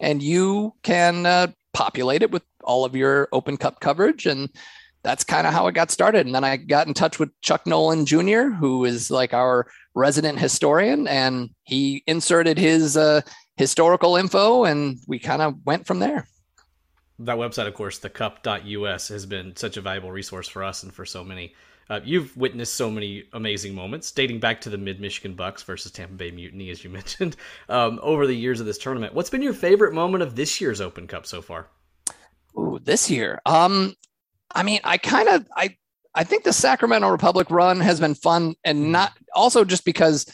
[0.01, 4.25] and you can uh, populate it with all of your Open Cup coverage?
[4.25, 4.49] And
[5.03, 6.27] that's kind of how it got started.
[6.27, 10.39] And then I got in touch with Chuck Nolan Jr., who is like our resident
[10.39, 13.23] historian, and he inserted his uh,
[13.57, 16.27] historical info, and we kind of went from there.
[17.21, 20.95] That website, of course, the cup.us, has been such a valuable resource for us and
[20.95, 21.55] for so many
[21.91, 25.91] uh, you've witnessed so many amazing moments dating back to the Mid Michigan Bucks versus
[25.91, 27.37] Tampa Bay Mutiny, as you mentioned,
[27.69, 29.15] um, over the years of this tournament.
[29.15, 31.69] What's been your favorite moment of this year's Open Cup so far?
[32.57, 33.41] Ooh, this year.
[33.47, 33.95] Um,
[34.55, 35.77] I mean, I kind of I
[36.15, 38.91] I think the Sacramento Republic run has been fun, and hmm.
[38.93, 40.27] not also just because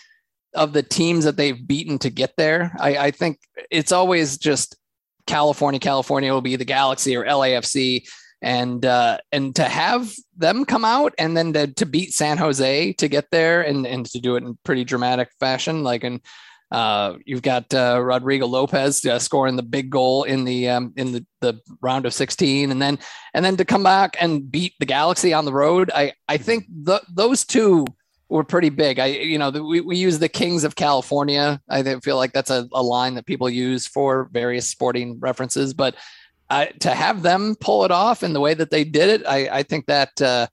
[0.54, 2.74] of the teams that they've beaten to get there.
[2.78, 3.40] I, I think
[3.70, 4.76] it's always just
[5.26, 5.80] California.
[5.80, 8.08] California will be the Galaxy or LAFC
[8.44, 12.92] and uh, and to have them come out and then to, to beat San Jose
[12.92, 16.20] to get there and and to do it in pretty dramatic fashion, like and
[16.70, 21.12] uh, you've got uh, Rodrigo Lopez uh, scoring the big goal in the um, in
[21.12, 22.98] the, the round of 16, and then
[23.32, 25.90] and then to come back and beat the Galaxy on the road.
[25.94, 27.86] I I think the, those two
[28.28, 28.98] were pretty big.
[28.98, 31.62] I you know the, we we use the Kings of California.
[31.70, 35.94] I feel like that's a, a line that people use for various sporting references, but
[36.50, 39.48] I, to have them pull it off in the way that they did it, I,
[39.48, 40.46] I think that uh,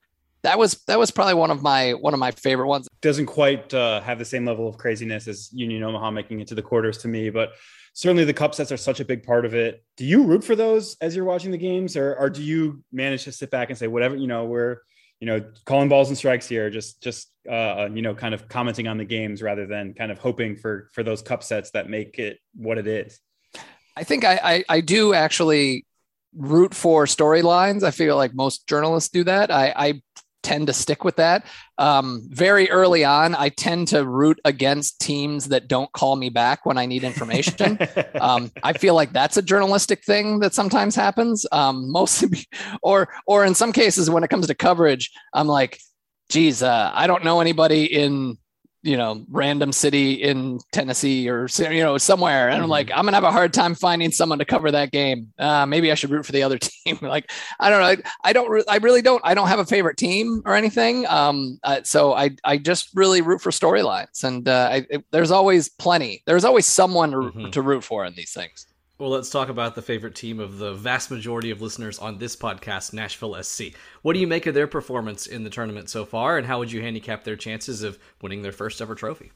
[0.44, 2.88] that was that was probably one of my one of my favorite ones.
[3.02, 6.56] Doesn't quite uh, have the same level of craziness as Union Omaha making it to
[6.56, 7.54] the quarters to me, but
[7.94, 9.84] certainly the Cupsets are such a big part of it.
[9.98, 13.26] Do you root for those as you're watching the games, or, or do you manage
[13.26, 14.78] to sit back and say whatever you know we're
[15.20, 18.88] you know calling balls and strikes here, just just uh, you know kind of commenting
[18.88, 22.40] on the games rather than kind of hoping for for those Cupsets that make it
[22.56, 23.20] what it is.
[23.96, 25.86] I think I, I, I do actually
[26.36, 27.84] root for storylines.
[27.84, 29.52] I feel like most journalists do that.
[29.52, 30.02] I, I
[30.44, 31.46] tend to stick with that.
[31.78, 36.66] Um, very early on, I tend to root against teams that don't call me back
[36.66, 37.78] when I need information.
[38.20, 41.46] um, I feel like that's a journalistic thing that sometimes happens.
[41.52, 42.46] Um, mostly,
[42.82, 45.80] or or in some cases, when it comes to coverage, I'm like,
[46.30, 48.38] geez, uh, I don't know anybody in
[48.84, 53.00] you know, random city in Tennessee or you know somewhere, and I'm like, mm-hmm.
[53.00, 55.32] I'm gonna have a hard time finding someone to cover that game.
[55.38, 56.98] Uh, maybe I should root for the other team.
[57.02, 58.04] like, I don't know.
[58.24, 58.50] I don't.
[58.50, 59.22] Re- I really don't.
[59.24, 61.06] I don't have a favorite team or anything.
[61.08, 65.32] Um, uh, so I I just really root for storylines, and uh, I, it, there's
[65.32, 66.24] always plenty.
[66.26, 67.50] There's always someone to, mm-hmm.
[67.52, 68.66] to root for in these things.
[69.02, 72.36] Well, let's talk about the favorite team of the vast majority of listeners on this
[72.36, 73.74] podcast, Nashville SC.
[74.04, 76.72] What do you make of their performance in the tournament so far, and how would
[76.72, 79.32] you handicap their chances of winning their first ever trophy?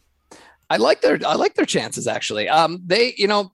[0.70, 2.48] I like their I like their chances actually.
[2.48, 3.54] Um, they you know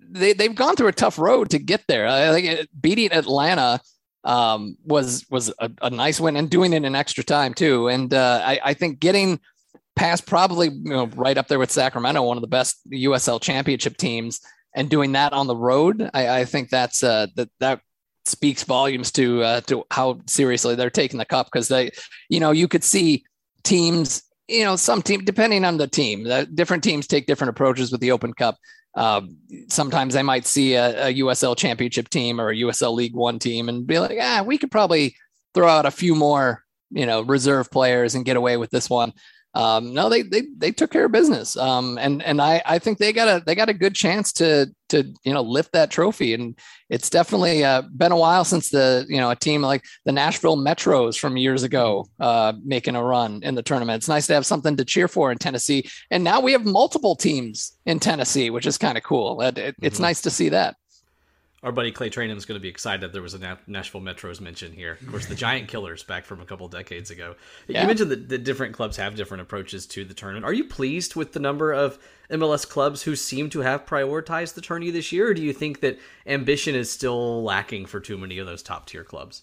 [0.00, 2.08] they they've gone through a tough road to get there.
[2.08, 3.78] I think beating Atlanta
[4.24, 7.88] um, was was a, a, nice win and doing it in extra time too.
[7.88, 9.38] And uh, I, I think getting
[9.96, 13.98] past probably you know right up there with Sacramento, one of the best USL championship
[13.98, 14.40] teams
[14.74, 17.80] and doing that on the road, I, I think that's uh, that that
[18.24, 21.90] speaks volumes to uh, to how seriously they're taking the cup because they,
[22.28, 23.24] you know, you could see
[23.64, 27.92] teams, you know, some team depending on the team, uh, different teams take different approaches
[27.92, 28.56] with the Open Cup.
[28.94, 29.22] Uh,
[29.68, 33.70] sometimes they might see a, a, USL Championship team or a USL League One team
[33.70, 35.16] and be like, ah, we could probably
[35.54, 39.14] throw out a few more, you know, reserve players and get away with this one
[39.54, 42.96] um, no, they they they took care of business, um, and and I I think
[42.96, 46.32] they got a they got a good chance to to you know lift that trophy,
[46.32, 50.12] and it's definitely uh, been a while since the you know a team like the
[50.12, 53.98] Nashville Metros from years ago uh, making a run in the tournament.
[53.98, 57.14] It's nice to have something to cheer for in Tennessee, and now we have multiple
[57.14, 59.42] teams in Tennessee, which is kind of cool.
[59.42, 60.04] It, it, it's mm-hmm.
[60.04, 60.76] nice to see that
[61.62, 64.72] our buddy Clay Trainum is going to be excited there was a Nashville Metros mention
[64.72, 64.98] here.
[65.00, 67.36] Of course, the Giant Killers back from a couple decades ago.
[67.68, 67.82] Yeah.
[67.82, 70.44] You mentioned that the different clubs have different approaches to the tournament.
[70.44, 74.60] Are you pleased with the number of MLS clubs who seem to have prioritized the
[74.60, 78.38] tourney this year, or do you think that ambition is still lacking for too many
[78.38, 79.42] of those top tier clubs?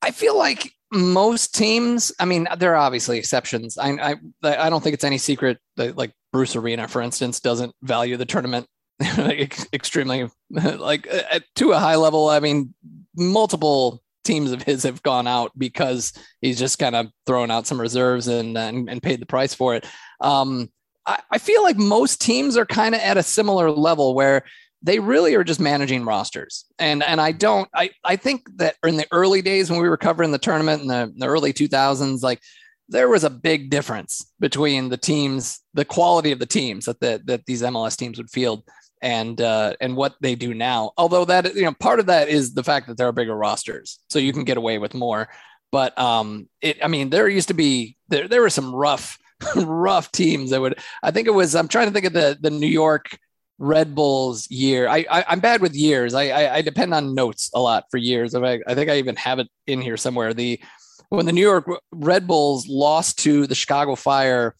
[0.00, 2.10] I feel like most teams.
[2.18, 3.76] I mean, there are obviously exceptions.
[3.76, 7.74] I I, I don't think it's any secret that like Bruce Arena, for instance, doesn't
[7.82, 8.66] value the tournament
[9.72, 12.28] extremely like uh, to a high level.
[12.28, 12.74] I mean,
[13.14, 17.80] multiple teams of his have gone out because he's just kind of thrown out some
[17.80, 19.86] reserves and and, and paid the price for it.
[20.20, 20.70] Um,
[21.06, 24.44] I, I feel like most teams are kind of at a similar level where
[24.82, 26.64] they really are just managing rosters.
[26.78, 29.96] And and I don't I I think that in the early days when we were
[29.96, 32.40] covering the tournament in the, the early 2000s, like
[32.88, 37.20] there was a big difference between the teams, the quality of the teams that the,
[37.26, 38.62] that these MLS teams would field
[39.02, 40.92] and uh, and what they do now.
[40.96, 43.98] Although that you know part of that is the fact that there are bigger rosters,
[44.08, 45.28] so you can get away with more.
[45.70, 49.18] But um, it I mean there used to be there there were some rough
[49.56, 52.50] rough teams that would I think it was I'm trying to think of the the
[52.50, 53.18] New York
[53.58, 54.88] Red Bulls year.
[54.88, 56.14] I, I am bad with years.
[56.14, 58.34] I, I, I depend on notes a lot for years.
[58.34, 60.32] I, I think I even have it in here somewhere.
[60.32, 60.60] The
[61.08, 64.54] when the New York Red Bulls lost to the Chicago Fire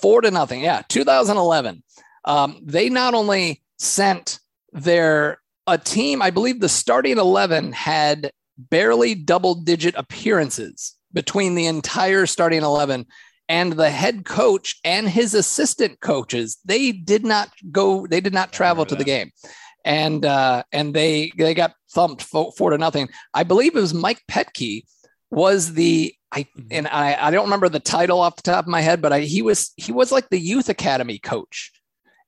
[0.00, 0.60] four to nothing.
[0.60, 1.82] Yeah, 2011.
[2.24, 4.38] Um, they not only sent
[4.72, 11.66] their a team, I believe the starting 11 had barely double digit appearances between the
[11.66, 13.06] entire starting 11
[13.48, 16.58] and the head coach and his assistant coaches.
[16.64, 19.30] They did not go they did not travel to the game.
[19.84, 23.08] And uh and they they got thumped four, four to nothing.
[23.34, 24.84] I believe it was mike petke
[25.30, 26.68] was the I mm-hmm.
[26.70, 29.20] and I, I don't remember the title off the top of my head, but I,
[29.20, 31.72] he was he was like the youth academy coach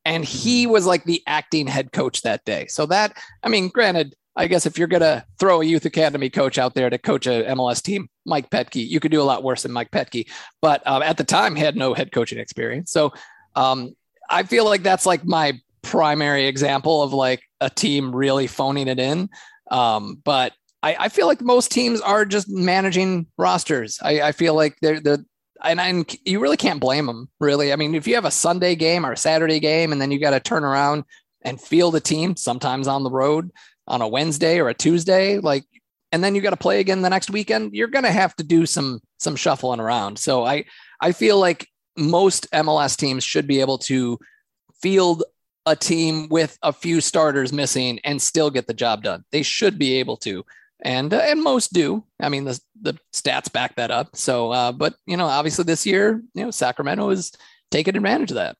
[0.05, 2.66] and he was like the acting head coach that day.
[2.68, 6.59] So that, I mean, granted, I guess if you're gonna throw a youth academy coach
[6.59, 9.64] out there to coach a MLS team, Mike Petke, you could do a lot worse
[9.64, 10.30] than Mike Petke.
[10.62, 12.92] But um, at the time, had no head coaching experience.
[12.92, 13.12] So
[13.57, 13.96] um,
[14.30, 19.01] I feel like that's like my primary example of like a team really phoning it
[19.01, 19.28] in.
[19.70, 23.99] Um, but I, I, feel like most teams are just managing rosters.
[24.03, 25.24] I, I feel like they're, they're
[25.62, 28.74] and, and you really can't blame them really i mean if you have a sunday
[28.74, 31.04] game or a saturday game and then you got to turn around
[31.42, 33.50] and field a team, sometimes on the road
[33.86, 35.64] on a Wednesday or a Tuesday, like,
[36.12, 38.44] and then you got to play again the next weekend, you're going to have to
[38.44, 40.18] do some some shuffling around.
[40.18, 40.64] So I
[41.00, 44.18] I feel like most MLS teams should be able to
[44.80, 45.24] field
[45.66, 49.24] a team with a few starters missing and still get the job done.
[49.32, 50.44] They should be able to,
[50.82, 52.04] and uh, and most do.
[52.20, 54.16] I mean, the the stats back that up.
[54.16, 57.32] So, uh, but you know, obviously this year, you know, Sacramento is
[57.70, 58.56] taking advantage of that.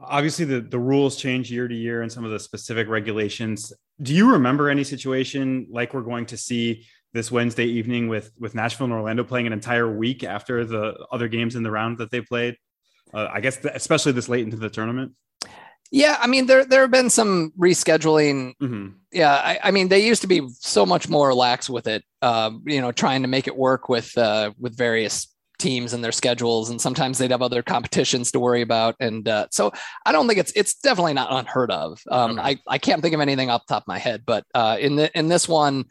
[0.00, 3.72] Obviously, the the rules change year to year and some of the specific regulations.
[4.00, 8.54] Do you remember any situation like we're going to see this Wednesday evening with with
[8.54, 12.10] Nashville and Orlando playing an entire week after the other games in the round that
[12.10, 12.56] they played?
[13.14, 15.12] Uh, I guess especially this late into the tournament.
[15.92, 18.56] Yeah, I mean there there have been some rescheduling.
[18.56, 18.88] Mm-hmm.
[19.12, 22.02] Yeah, I, I, mean they used to be so much more lax with it.
[22.22, 26.12] Uh, you know, trying to make it work with uh, with various teams and their
[26.12, 28.96] schedules, and sometimes they'd have other competitions to worry about.
[29.00, 29.72] And uh, so
[30.06, 32.00] I don't think it's it's definitely not unheard of.
[32.10, 32.42] Um, okay.
[32.68, 34.96] I I can't think of anything off the top of my head, but uh, in
[34.96, 35.84] the in this one,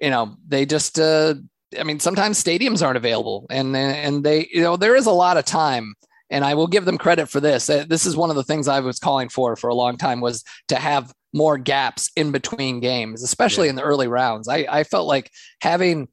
[0.00, 0.98] you know, they just.
[0.98, 1.34] Uh,
[1.78, 5.36] I mean, sometimes stadiums aren't available, and and they you know there is a lot
[5.36, 5.94] of time
[6.30, 7.68] and I will give them credit for this.
[7.70, 10.20] Uh, this is one of the things I was calling for for a long time
[10.20, 13.70] was to have more gaps in between games, especially yeah.
[13.70, 14.48] in the early rounds.
[14.48, 16.08] I, I felt like having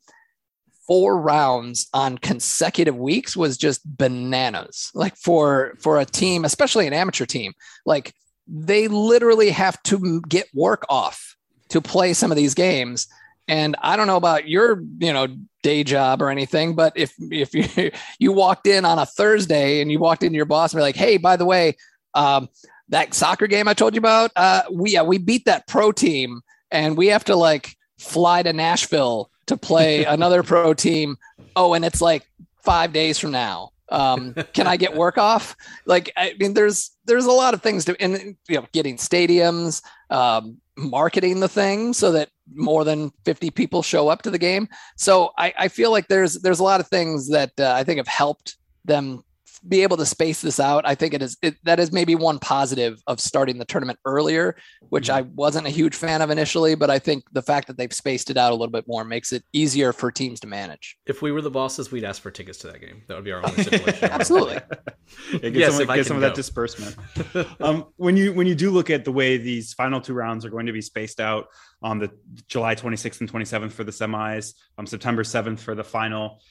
[0.85, 4.91] four rounds on consecutive weeks was just bananas.
[4.93, 7.53] Like for for a team, especially an amateur team,
[7.85, 8.13] like
[8.47, 11.35] they literally have to get work off
[11.69, 13.07] to play some of these games.
[13.47, 15.27] And I don't know about your, you know,
[15.63, 19.91] day job or anything, but if if you you walked in on a Thursday and
[19.91, 21.75] you walked in your boss and be like, "Hey, by the way,
[22.13, 22.49] um,
[22.89, 26.41] that soccer game I told you about, uh, we yeah, we beat that pro team,
[26.69, 31.17] and we have to like fly to Nashville to play another pro team.
[31.55, 32.27] Oh, and it's like
[32.63, 33.71] five days from now.
[33.89, 35.55] Um, can I get work off?
[35.85, 39.81] Like, I mean, there's there's a lot of things to, and you know, getting stadiums,
[40.09, 44.67] um, marketing the thing so that more than 50 people show up to the game.
[44.97, 47.97] So I, I feel like there's there's a lot of things that uh, I think
[47.97, 49.23] have helped them
[49.67, 50.85] be able to space this out.
[50.85, 54.55] I think it is it, that is maybe one positive of starting the tournament earlier,
[54.89, 55.17] which mm-hmm.
[55.17, 58.29] I wasn't a huge fan of initially, but I think the fact that they've spaced
[58.29, 60.97] it out a little bit more makes it easier for teams to manage.
[61.05, 63.03] If we were the bosses, we'd ask for tickets to that game.
[63.07, 64.09] That would be our only situation.
[64.11, 64.55] Absolutely.
[65.33, 66.95] yeah, get yes, some, get some of that disbursement.
[67.61, 70.49] um, when you when you do look at the way these final two rounds are
[70.49, 71.47] going to be spaced out
[71.81, 72.09] on the
[72.47, 76.41] July 26th and 27th for the semis, um, September 7th for the final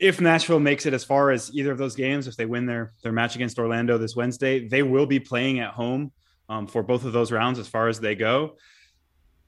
[0.00, 2.92] if Nashville makes it as far as either of those games, if they win their
[3.02, 6.10] their match against Orlando this Wednesday, they will be playing at home
[6.48, 8.56] um, for both of those rounds as far as they go.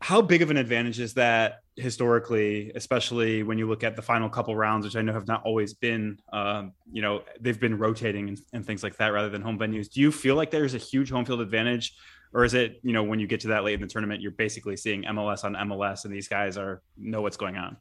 [0.00, 4.28] How big of an advantage is that historically, especially when you look at the final
[4.28, 8.28] couple rounds, which I know have not always been, um, you know, they've been rotating
[8.28, 9.90] and, and things like that rather than home venues.
[9.90, 11.94] Do you feel like there's a huge home field advantage,
[12.34, 14.32] or is it, you know, when you get to that late in the tournament, you're
[14.32, 17.76] basically seeing MLS on MLS, and these guys are know what's going on?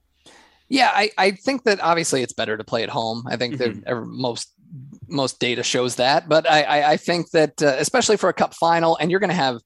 [0.71, 3.25] Yeah, I, I think that obviously it's better to play at home.
[3.27, 3.81] I think mm-hmm.
[3.81, 4.53] that most
[5.09, 8.53] most data shows that, but I I, I think that uh, especially for a cup
[8.53, 9.59] final, and you're going to have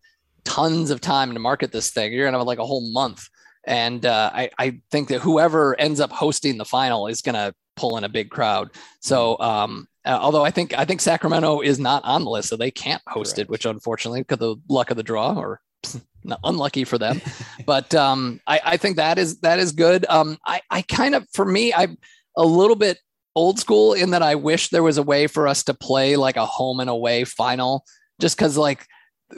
[0.45, 2.12] tons of time to market this thing.
[2.12, 3.30] You're going to have like a whole month,
[3.66, 7.53] and uh, I I think that whoever ends up hosting the final is going to
[7.76, 8.72] pull in a big crowd.
[9.01, 9.43] So mm-hmm.
[9.43, 12.72] um, uh, although I think I think Sacramento is not on the list, so they
[12.72, 13.49] can't host Correct.
[13.49, 15.62] it, which unfortunately, because of the luck of the draw, or
[16.44, 17.22] unlucky for them.
[17.66, 20.06] but um, I, I, think that is that is good.
[20.10, 21.98] Um, I, I kind of for me, I'm
[22.38, 23.00] a little bit
[23.36, 26.38] old school in that I wish there was a way for us to play like
[26.38, 27.86] a home and away final,
[28.20, 28.86] just because like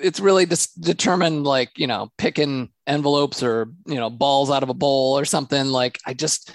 [0.01, 4.69] it's really just determined like you know picking envelopes or you know balls out of
[4.69, 5.67] a bowl or something.
[5.67, 6.51] Like I just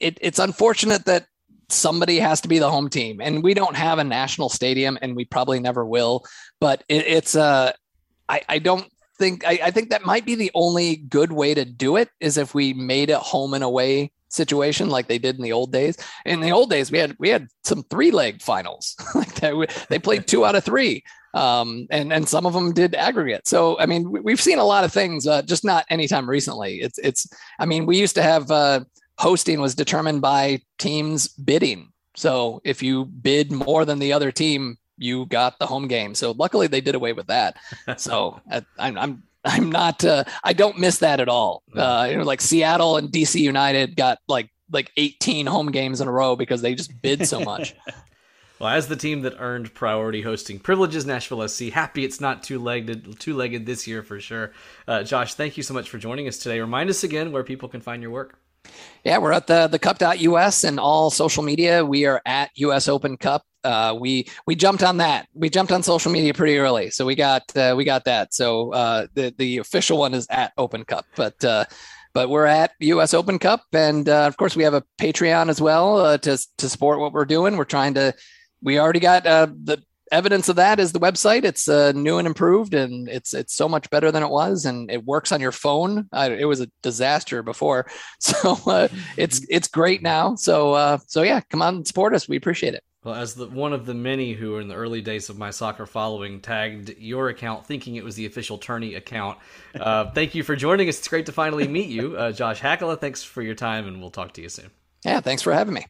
[0.00, 1.26] it, it's unfortunate that
[1.68, 5.16] somebody has to be the home team and we don't have a national stadium and
[5.16, 6.24] we probably never will
[6.60, 7.72] but it, it's uh
[8.28, 8.86] I, I don't
[9.18, 12.36] think I, I, think that might be the only good way to do it is
[12.36, 15.96] if we made a home and away situation like they did in the old days.
[16.24, 19.86] In the old days, we had we had some three leg finals like that.
[19.88, 21.02] They played two out of three,
[21.34, 23.48] um, and and some of them did aggregate.
[23.48, 26.76] So I mean, we've seen a lot of things, uh, just not anytime recently.
[26.80, 27.26] It's it's.
[27.58, 28.80] I mean, we used to have uh,
[29.18, 31.92] hosting was determined by teams bidding.
[32.14, 36.14] So if you bid more than the other team, you got the home game.
[36.14, 37.56] So luckily they did away with that.
[37.96, 41.62] So I, I'm, I'm, I'm not, uh, I don't miss that at all.
[41.74, 46.08] Uh, you know, like Seattle and DC United got like, like 18 home games in
[46.08, 47.74] a row because they just bid so much.
[48.58, 52.58] Well, as the team that earned priority hosting privileges, Nashville SC, happy it's not two
[52.58, 54.52] legged, two legged this year for sure.
[54.88, 56.58] Uh, Josh, thank you so much for joining us today.
[56.58, 58.38] Remind us again where people can find your work.
[59.04, 61.84] Yeah, we're at the thecup.us and all social media.
[61.84, 65.28] We are at US Open Cup Uh, we we jumped on that.
[65.34, 68.32] We jumped on social media pretty early, so we got uh, we got that.
[68.32, 71.64] So uh, the the official one is at Open Cup, but uh,
[72.14, 75.60] but we're at US Open Cup, and uh, of course we have a Patreon as
[75.60, 77.56] well uh, to to support what we're doing.
[77.56, 78.14] We're trying to.
[78.62, 81.44] We already got the evidence of that is the website.
[81.44, 84.90] It's uh, new and improved, and it's it's so much better than it was, and
[84.90, 86.08] it works on your phone.
[86.12, 87.86] I, it was a disaster before,
[88.20, 90.36] so uh, it's it's great now.
[90.36, 92.28] So uh, so yeah, come on, and support us.
[92.28, 92.84] We appreciate it.
[93.06, 95.86] Well, as the one of the many who, in the early days of my soccer
[95.86, 99.38] following, tagged your account thinking it was the official tourney account.
[99.78, 100.98] Uh, thank you for joining us.
[100.98, 103.00] It's great to finally meet you, uh, Josh Hakala.
[103.00, 104.72] Thanks for your time, and we'll talk to you soon.
[105.04, 105.86] Yeah, thanks for having me.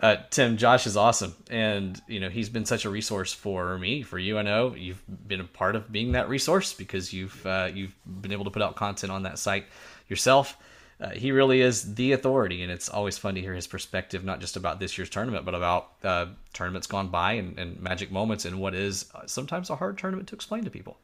[0.00, 4.00] Uh, Tim, Josh is awesome, and you know he's been such a resource for me,
[4.00, 4.38] for you.
[4.38, 8.32] I know you've been a part of being that resource because you've uh, you've been
[8.32, 9.66] able to put out content on that site
[10.08, 10.56] yourself.
[11.02, 14.40] Uh, he really is the authority, and it's always fun to hear his perspective, not
[14.40, 18.44] just about this year's tournament, but about uh, tournaments gone by and, and magic moments
[18.44, 20.96] and what is uh, sometimes a hard tournament to explain to people.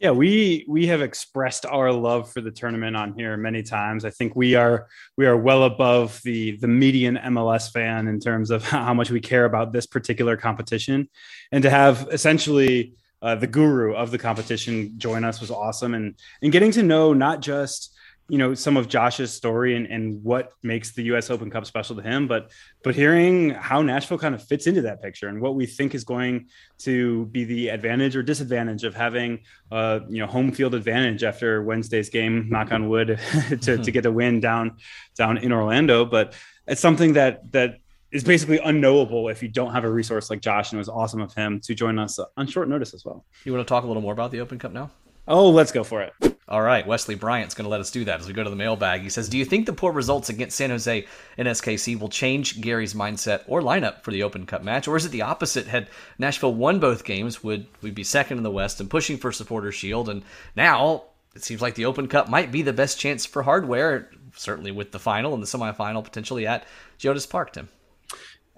[0.00, 4.04] Yeah, we we have expressed our love for the tournament on here many times.
[4.04, 8.50] I think we are we are well above the the median MLS fan in terms
[8.50, 11.08] of how much we care about this particular competition,
[11.52, 16.16] and to have essentially uh, the guru of the competition join us was awesome, and
[16.42, 17.95] and getting to know not just
[18.28, 21.30] you know some of Josh's story and, and what makes the U.S.
[21.30, 22.50] Open Cup special to him, but
[22.82, 26.02] but hearing how Nashville kind of fits into that picture and what we think is
[26.02, 26.48] going
[26.78, 31.62] to be the advantage or disadvantage of having uh, you know home field advantage after
[31.62, 33.18] Wednesday's game, knock on wood,
[33.62, 34.76] to, to get a win down
[35.14, 36.04] down in Orlando.
[36.04, 36.34] But
[36.66, 37.78] it's something that that
[38.10, 41.20] is basically unknowable if you don't have a resource like Josh, and it was awesome
[41.20, 43.24] of him to join us on short notice as well.
[43.44, 44.90] You want to talk a little more about the Open Cup now?
[45.28, 46.35] Oh, let's go for it.
[46.48, 48.54] All right, Wesley Bryant's going to let us do that as we go to the
[48.54, 49.00] mailbag.
[49.00, 51.04] He says, "Do you think the poor results against San Jose
[51.36, 55.04] and SKC will change Gary's mindset or lineup for the Open Cup match, or is
[55.04, 55.66] it the opposite?
[55.66, 55.88] Had
[56.20, 59.72] Nashville won both games, would we be second in the West and pushing for Supporter
[59.72, 60.08] Shield?
[60.08, 60.22] And
[60.54, 64.70] now it seems like the Open Cup might be the best chance for hardware, certainly
[64.70, 66.64] with the final and the semifinal potentially at
[67.00, 67.68] Geodis Park." Tim.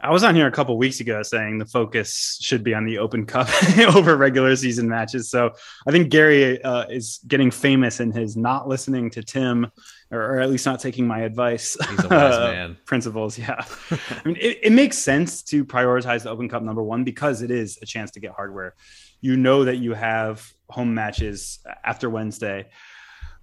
[0.01, 2.99] I was on here a couple weeks ago saying the focus should be on the
[2.99, 3.49] Open Cup
[3.94, 5.28] over regular season matches.
[5.28, 5.51] So
[5.86, 9.70] I think Gary uh, is getting famous in his not listening to Tim,
[10.12, 11.76] or, or at least not taking my advice.
[11.90, 12.76] He's a wise man.
[12.84, 13.64] principles, yeah.
[13.90, 17.51] I mean, it, it makes sense to prioritize the Open Cup number one because it
[17.51, 18.74] is a chance to get hardware.
[19.20, 22.68] You know that you have home matches after Wednesday.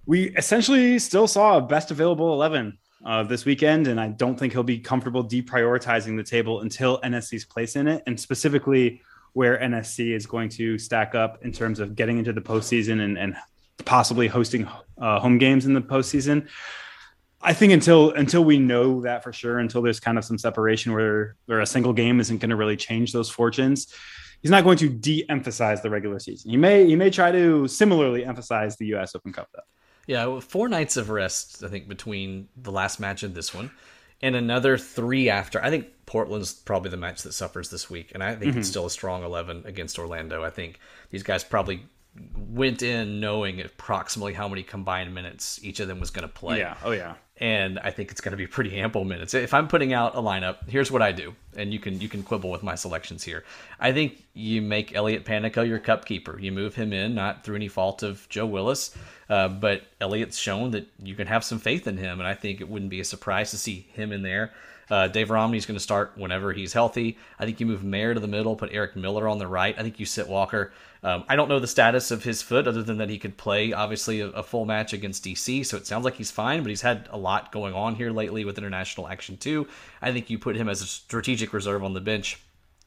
[0.06, 4.52] We essentially still saw a best available 11 uh, this weekend, and I don't think
[4.52, 10.14] he'll be comfortable deprioritizing the table until NSC's place in it, and specifically where NSC
[10.14, 13.36] is going to stack up in terms of getting into the postseason and, and
[13.84, 14.66] possibly hosting
[14.98, 16.48] uh, home games in the postseason.
[17.42, 20.92] I think until until we know that for sure, until there's kind of some separation
[20.92, 23.94] where where a single game isn't going to really change those fortunes,
[24.40, 26.50] he's not going to de-emphasize the regular season.
[26.50, 29.14] He may he may try to similarly emphasize the U.S.
[29.14, 29.60] Open Cup though.
[30.06, 33.70] Yeah, four nights of rest, I think, between the last match and this one,
[34.22, 35.62] and another three after.
[35.62, 38.60] I think Portland's probably the match that suffers this week, and I think mm-hmm.
[38.60, 40.44] it's still a strong 11 against Orlando.
[40.44, 40.78] I think
[41.10, 41.82] these guys probably
[42.36, 46.58] went in knowing approximately how many combined minutes each of them was going to play.
[46.58, 46.76] Yeah.
[46.84, 47.14] Oh, yeah.
[47.38, 49.34] And I think it's going to be pretty ample minutes.
[49.34, 52.22] If I'm putting out a lineup, here's what I do, and you can you can
[52.22, 53.44] quibble with my selections here.
[53.78, 56.40] I think you make Elliot Panicco your cup keeper.
[56.40, 58.96] You move him in, not through any fault of Joe Willis,
[59.28, 62.62] uh, but Elliot's shown that you can have some faith in him, and I think
[62.62, 64.54] it wouldn't be a surprise to see him in there.
[64.88, 67.18] Uh, Dave Romney's going to start whenever he's healthy.
[67.38, 69.76] I think you move Maher to the middle, put Eric Miller on the right.
[69.78, 70.72] I think you sit Walker.
[71.02, 73.72] Um, I don't know the status of his foot other than that he could play,
[73.72, 75.64] obviously, a, a, full match against DC.
[75.64, 78.44] So it sounds like he's fine, but he's had a lot going on here lately
[78.44, 79.68] with international action, too.
[80.02, 82.40] I think you put him as a strategic reserve on the bench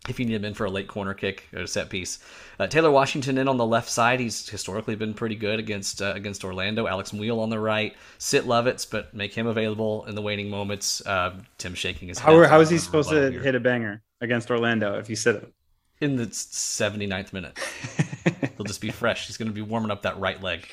[0.08, 2.20] if you need him in for a late corner kick or a set piece.
[2.58, 4.20] Uh, Taylor Washington in on the left side.
[4.20, 6.88] He's historically been pretty good against uh, against Orlando.
[6.88, 7.95] Alex Muyl on the right.
[8.18, 11.06] Sit Lovitz, but make him available in the waning moments.
[11.06, 12.32] Uh, Tim shaking his head.
[12.32, 13.41] How, how is he supposed to here.
[13.41, 15.54] hit a banger against Orlando if you sit him?
[16.02, 17.60] In the 79th minute.
[18.56, 19.28] He'll just be fresh.
[19.28, 20.66] He's going to be warming up that right leg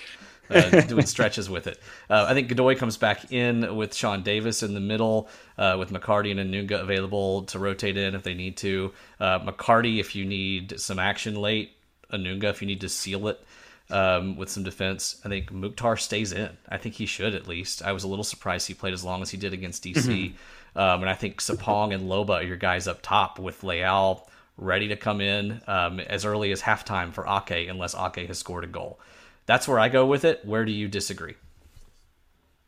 [0.51, 1.81] uh, doing stretches with it.
[2.09, 5.29] Uh, I think Godoy comes back in with Sean Davis in the middle,
[5.59, 8.93] uh, with McCarty and Anunga available to rotate in if they need to.
[9.21, 11.73] Uh, McCarty, if you need some action late.
[12.13, 13.45] Anunga, if you need to seal it
[13.91, 15.21] um, with some defense.
[15.25, 16.51] I think Mukhtar stays in.
[16.69, 17.83] I think he should at least.
[17.83, 19.97] I was a little surprised he played as long as he did against DC.
[19.97, 20.79] Mm-hmm.
[20.79, 24.29] Um, and I think Sapong and Loba are your guys up top with Leal
[24.59, 28.65] ready to come in um, as early as halftime for Ake, unless Ake has scored
[28.65, 28.99] a goal
[29.47, 30.45] that's where I go with it.
[30.45, 31.35] Where do you disagree?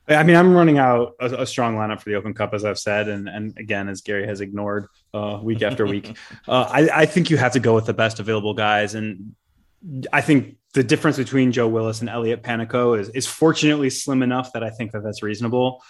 [0.09, 2.79] I mean, I'm running out a, a, strong lineup for the Open Cup, as I've
[2.79, 6.17] said, and and again, as Gary has ignored uh, week after week.
[6.49, 9.35] uh, I, I think you have to go with the best available guys, and
[10.11, 14.53] I think the difference between Joe Willis and Elliot Panicco is is fortunately slim enough
[14.55, 15.83] that I think that that's reasonable.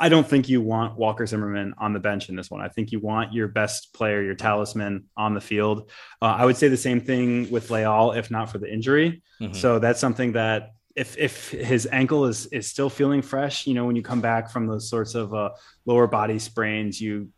[0.00, 2.62] I don't think you want Walker Zimmerman on the bench in this one.
[2.62, 5.90] I think you want your best player, your talisman on the field.
[6.22, 9.22] Uh, I would say the same thing with Leal, if not for the injury.
[9.40, 9.52] Mm-hmm.
[9.52, 13.84] So that's something that if if his ankle is is still feeling fresh, you know,
[13.84, 15.50] when you come back from those sorts of uh,
[15.84, 17.28] lower body sprains, you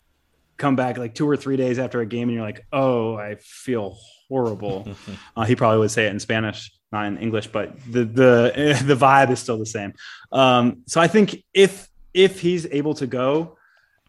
[0.56, 3.36] come back like two or three days after a game, and you're like, oh, I
[3.40, 3.98] feel
[4.28, 4.88] horrible.
[5.36, 8.94] uh, he probably would say it in Spanish, not in English, but the the the
[8.94, 9.94] vibe is still the same.
[10.30, 13.56] Um, so I think if if he's able to go,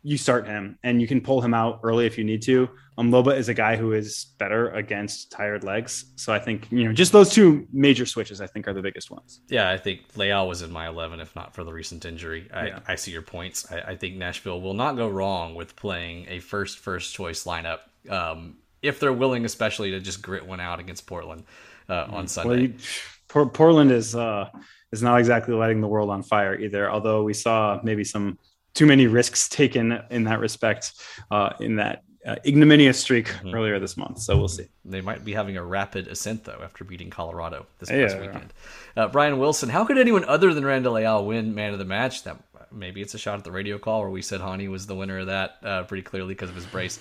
[0.06, 2.70] you start him and you can pull him out early if you need to.
[2.98, 6.06] Um, Loba is a guy who is better against tired legs.
[6.18, 9.10] So I think, you know, just those two major switches, I think, are the biggest
[9.10, 9.40] ones.
[9.48, 12.50] Yeah, I think Leal was in my 11, if not for the recent injury.
[12.54, 12.80] I, yeah.
[12.88, 13.72] I see your points.
[13.72, 17.80] I, I, think Nashville will not go wrong with playing a first, first choice lineup.
[18.10, 21.46] Um, if they're willing, especially to just grit one out against Portland
[21.88, 22.50] uh, on Sunday.
[22.50, 24.50] Well, you, Portland is uh,
[24.94, 26.90] is not exactly lighting the world on fire either.
[26.90, 28.38] Although we saw maybe some
[28.76, 30.94] too many risks taken in that respect
[31.32, 33.56] uh, in that uh, ignominious streak mm-hmm.
[33.56, 34.20] earlier this month.
[34.20, 34.68] So we'll see.
[34.86, 38.54] They might be having a rapid ascent though after beating Colorado this past yeah, weekend.
[38.96, 39.04] Yeah.
[39.04, 42.24] Uh, Brian Wilson, how could anyone other than Randall Leal win Man of the Match?
[42.24, 42.38] That
[42.72, 45.20] maybe it's a shot at the radio call where we said Hany was the winner
[45.20, 47.00] of that uh, pretty clearly because of his brace.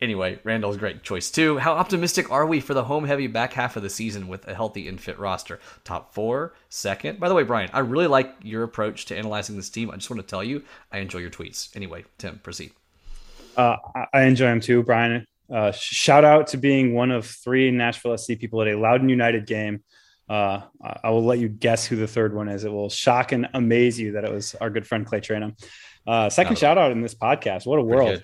[0.00, 1.58] Anyway, Randall's great choice too.
[1.58, 4.54] How optimistic are we for the home heavy back half of the season with a
[4.54, 5.58] healthy and fit roster?
[5.82, 7.18] Top four, second.
[7.18, 9.90] By the way, Brian, I really like your approach to analyzing this team.
[9.90, 11.74] I just want to tell you, I enjoy your tweets.
[11.74, 12.72] Anyway, Tim, proceed.
[13.56, 13.76] Uh,
[14.12, 15.26] I enjoy them too, Brian.
[15.52, 19.46] Uh, shout out to being one of three Nashville SC people at a Loudoun United
[19.46, 19.82] game.
[20.28, 20.60] Uh,
[21.02, 22.64] I will let you guess who the third one is.
[22.64, 25.58] It will shock and amaze you that it was our good friend Clay Tranum.
[26.06, 26.56] Uh, second oh.
[26.56, 27.66] shout out in this podcast.
[27.66, 28.22] What a world.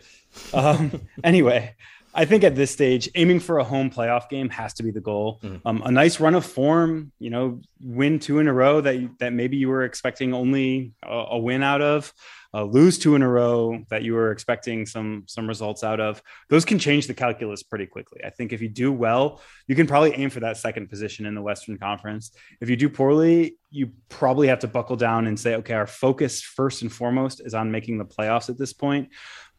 [0.53, 1.75] Um, anyway,
[2.15, 5.01] I think at this stage, aiming for a home playoff game has to be the
[5.01, 5.41] goal.
[5.43, 5.67] Mm-hmm.
[5.67, 9.33] Um, a nice run of form, you know, win two in a row that that
[9.33, 12.13] maybe you were expecting only a, a win out of,
[12.55, 16.23] uh, lose two in a row that you were expecting some some results out of.
[16.49, 18.21] Those can change the calculus pretty quickly.
[18.25, 21.35] I think if you do well, you can probably aim for that second position in
[21.35, 22.31] the Western Conference.
[22.61, 26.43] If you do poorly, you probably have to buckle down and say, okay, our focus
[26.43, 29.09] first and foremost is on making the playoffs at this point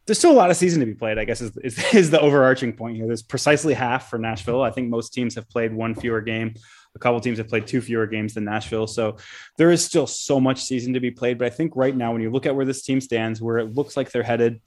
[0.05, 2.19] there's still a lot of season to be played, I guess is, is, is, the
[2.19, 3.07] overarching point here.
[3.07, 4.61] There's precisely half for Nashville.
[4.61, 6.53] I think most teams have played one fewer game.
[6.95, 8.87] A couple teams have played two fewer games than Nashville.
[8.87, 9.17] So
[9.57, 11.37] there is still so much season to be played.
[11.37, 13.75] But I think right now, when you look at where this team stands, where it
[13.75, 14.61] looks like they're headed,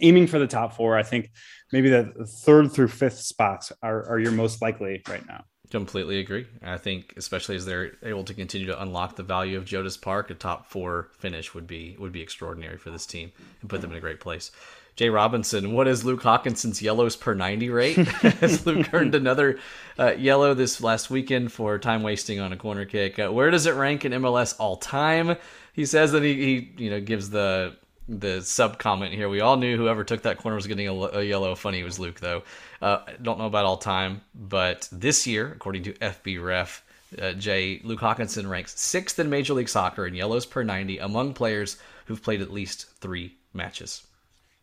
[0.00, 1.30] aiming for the top four, I think
[1.72, 2.12] maybe the
[2.44, 5.44] third through fifth spots are, are your most likely right now.
[5.70, 6.46] Completely agree.
[6.64, 10.28] I think, especially as they're able to continue to unlock the value of Geodis Park,
[10.30, 13.92] a top four finish would be would be extraordinary for this team and put them
[13.92, 14.50] in a great place.
[14.96, 17.96] Jay Robinson, what is Luke Haakenson's yellows per ninety rate?
[18.40, 19.60] Has Luke earned another
[19.96, 23.20] uh, yellow this last weekend for time wasting on a corner kick?
[23.20, 25.36] Uh, where does it rank in MLS all time?
[25.72, 27.76] He says that he, he you know gives the
[28.08, 29.28] the sub comment here.
[29.28, 31.54] We all knew whoever took that corner was getting a, a yellow.
[31.54, 32.42] Funny it was Luke though.
[32.80, 36.80] Uh, don't know about all time, but this year, according to FBref,
[37.20, 41.34] uh, Jay Luke Haakenson ranks sixth in Major League Soccer in yellows per 90 among
[41.34, 41.76] players
[42.06, 44.02] who've played at least three matches.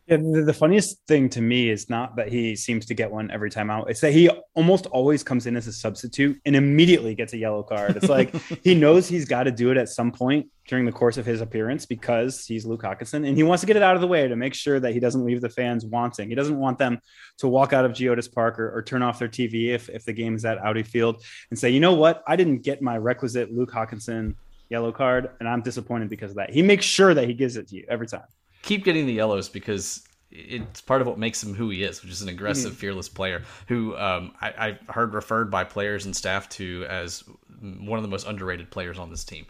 [0.08, 3.30] Yeah, the, the, funniest thing to me is not that he seems to get one
[3.30, 3.90] every time out.
[3.90, 7.62] It's that he almost always comes in as a substitute and immediately gets a yellow
[7.62, 7.94] card.
[7.94, 8.34] It's like
[8.64, 11.42] he knows he's got to do it at some point during the course of his
[11.42, 14.26] appearance because he's Luke Haakenson and he wants to get it out of the way
[14.26, 16.30] to make sure that he doesn't leave the fans wanting.
[16.30, 17.00] He doesn't want them
[17.38, 20.14] to walk out of Geodis Park or, or turn off their TV if, if the
[20.14, 23.52] game is at Audi Field and say, you know what, I didn't get my requisite
[23.52, 24.36] Luke Haakenson
[24.70, 26.48] yellow card and I'm disappointed because of that.
[26.48, 28.24] He makes sure that he gives it to you every time
[28.62, 32.12] keep getting the yellows because it's part of what makes him who he is, which
[32.12, 32.80] is an aggressive, mm-hmm.
[32.80, 37.24] fearless player who um, I, have heard referred by players and staff to as
[37.60, 39.46] one of the most underrated players on this team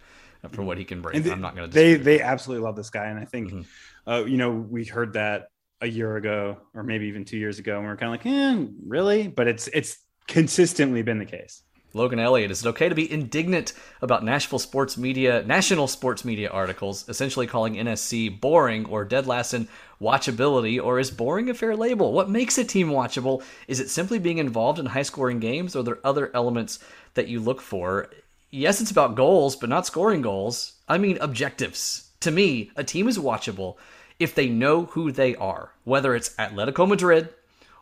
[0.52, 1.20] for what he can bring.
[1.20, 1.74] They, I'm not going to.
[1.74, 4.10] They they absolutely love this guy, and I think mm-hmm.
[4.10, 5.48] uh, you know we heard that
[5.80, 8.26] a year ago or maybe even two years ago, and we are kind of like,
[8.26, 9.28] eh, really?
[9.28, 11.62] But it's it's consistently been the case.
[11.94, 13.72] Logan Elliott, is it okay to be indignant
[14.02, 19.54] about Nashville sports media, national sports media articles, essentially calling NSC boring or dead last
[19.54, 19.68] in
[20.00, 22.12] watchability, or is boring a fair label?
[22.12, 23.42] What makes a team watchable?
[23.68, 26.78] Is it simply being involved in high scoring games, or are there other elements
[27.14, 28.10] that you look for?
[28.50, 30.74] Yes, it's about goals, but not scoring goals.
[30.88, 32.10] I mean objectives.
[32.20, 33.76] To me, a team is watchable
[34.18, 37.30] if they know who they are, whether it's Atletico Madrid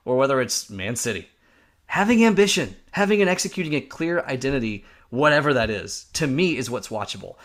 [0.04, 1.28] or whether it's Man City
[1.86, 6.88] having ambition, having and executing a clear identity, whatever that is, to me is what's
[6.88, 7.36] watchable.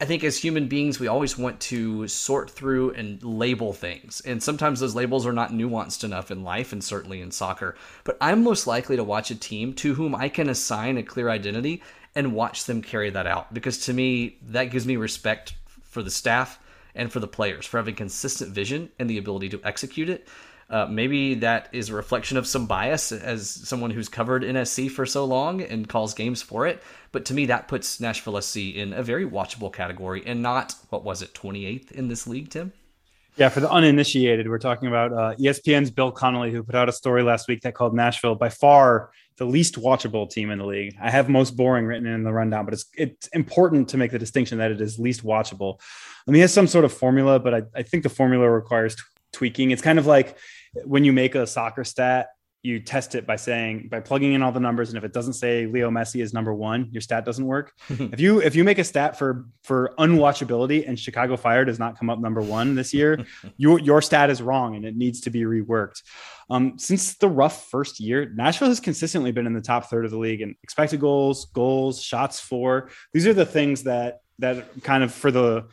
[0.00, 4.20] I think as human beings, we always want to sort through and label things.
[4.22, 7.76] And sometimes those labels are not nuanced enough in life and certainly in soccer.
[8.02, 11.28] But I'm most likely to watch a team to whom I can assign a clear
[11.28, 11.84] identity
[12.16, 13.54] and watch them carry that out.
[13.54, 15.54] Because to me, that gives me respect
[15.84, 16.58] for the staff
[16.96, 20.26] and for the players for having consistent vision and the ability to execute it.
[20.72, 25.04] Uh, maybe that is a reflection of some bias as someone who's covered NSC for
[25.04, 26.82] so long and calls games for it.
[27.12, 31.04] But to me, that puts Nashville SC in a very watchable category and not, what
[31.04, 32.72] was it, 28th in this league, Tim?
[33.36, 36.92] Yeah, for the uninitiated, we're talking about uh, ESPN's Bill Connolly, who put out a
[36.92, 40.96] story last week that called Nashville by far the least watchable team in the league.
[41.00, 44.18] I have most boring written in the rundown, but it's it's important to make the
[44.18, 45.80] distinction that it is least watchable.
[46.26, 48.96] I mean, he has some sort of formula, but I, I think the formula requires
[48.96, 49.02] t-
[49.32, 49.70] tweaking.
[49.70, 50.36] It's kind of like
[50.84, 52.28] when you make a soccer stat,
[52.62, 55.32] you test it by saying by plugging in all the numbers, and if it doesn't
[55.32, 57.72] say Leo Messi is number one, your stat doesn't work.
[57.88, 61.98] if you if you make a stat for for unwatchability and Chicago Fire does not
[61.98, 65.30] come up number one this year, your your stat is wrong and it needs to
[65.30, 66.02] be reworked.
[66.50, 70.12] Um, since the rough first year, Nashville has consistently been in the top third of
[70.12, 72.90] the league in expected goals, goals, shots for.
[73.12, 75.66] These are the things that that kind of for the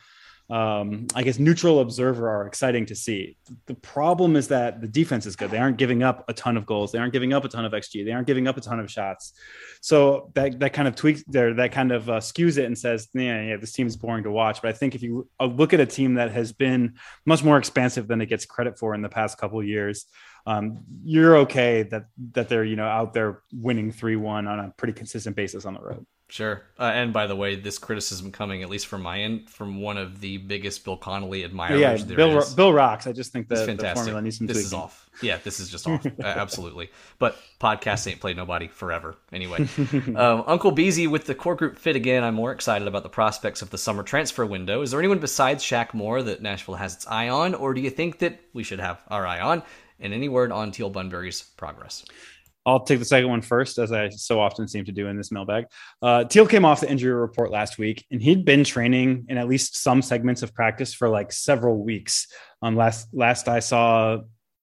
[0.49, 3.37] um, I guess neutral observer are exciting to see.
[3.67, 5.51] The problem is that the defense is good.
[5.51, 6.91] They aren't giving up a ton of goals.
[6.91, 8.03] They aren't giving up a ton of xG.
[8.03, 9.33] They aren't giving up a ton of shots.
[9.81, 11.53] So that that kind of tweaks there.
[11.53, 14.31] That kind of uh, skews it and says, yeah, yeah, this team is boring to
[14.31, 14.61] watch.
[14.61, 16.95] But I think if you uh, look at a team that has been
[17.25, 20.05] much more expansive than it gets credit for in the past couple years,
[20.47, 24.73] um, you're okay that that they're you know out there winning three one on a
[24.77, 26.07] pretty consistent basis on the road.
[26.31, 26.61] Sure.
[26.79, 29.97] Uh, and by the way, this criticism coming, at least from my end, from one
[29.97, 31.79] of the biggest Bill Connolly admirers.
[31.79, 32.53] Yeah, Bill, is.
[32.53, 33.07] Bill rocks.
[33.07, 34.67] I just think the, the formula needs some This tweaking.
[34.67, 35.09] is off.
[35.23, 36.05] Yeah, this is just off.
[36.05, 36.91] uh, absolutely.
[37.17, 39.15] But podcasts ain't played nobody forever.
[39.33, 39.67] Anyway,
[40.15, 42.23] um, Uncle Beezy with the core group fit again.
[42.23, 44.83] I'm more excited about the prospects of the summer transfer window.
[44.83, 47.89] Is there anyone besides Shaq Moore that Nashville has its eye on, or do you
[47.89, 49.63] think that we should have our eye on?
[49.99, 52.05] And any word on Teal Bunbury's progress?
[52.69, 55.31] I'll take the second one first, as I so often seem to do in this
[55.31, 55.65] mailbag.
[56.01, 59.47] Uh, Teal came off the injury report last week, and he'd been training in at
[59.47, 62.27] least some segments of practice for like several weeks.
[62.61, 64.19] Um, last last I saw,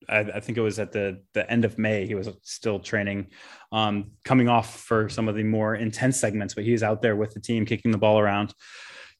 [0.09, 2.07] I, I think it was at the the end of May.
[2.07, 3.28] He was still training,
[3.72, 7.16] um, coming off for some of the more intense segments, but he was out there
[7.16, 8.54] with the team, kicking the ball around.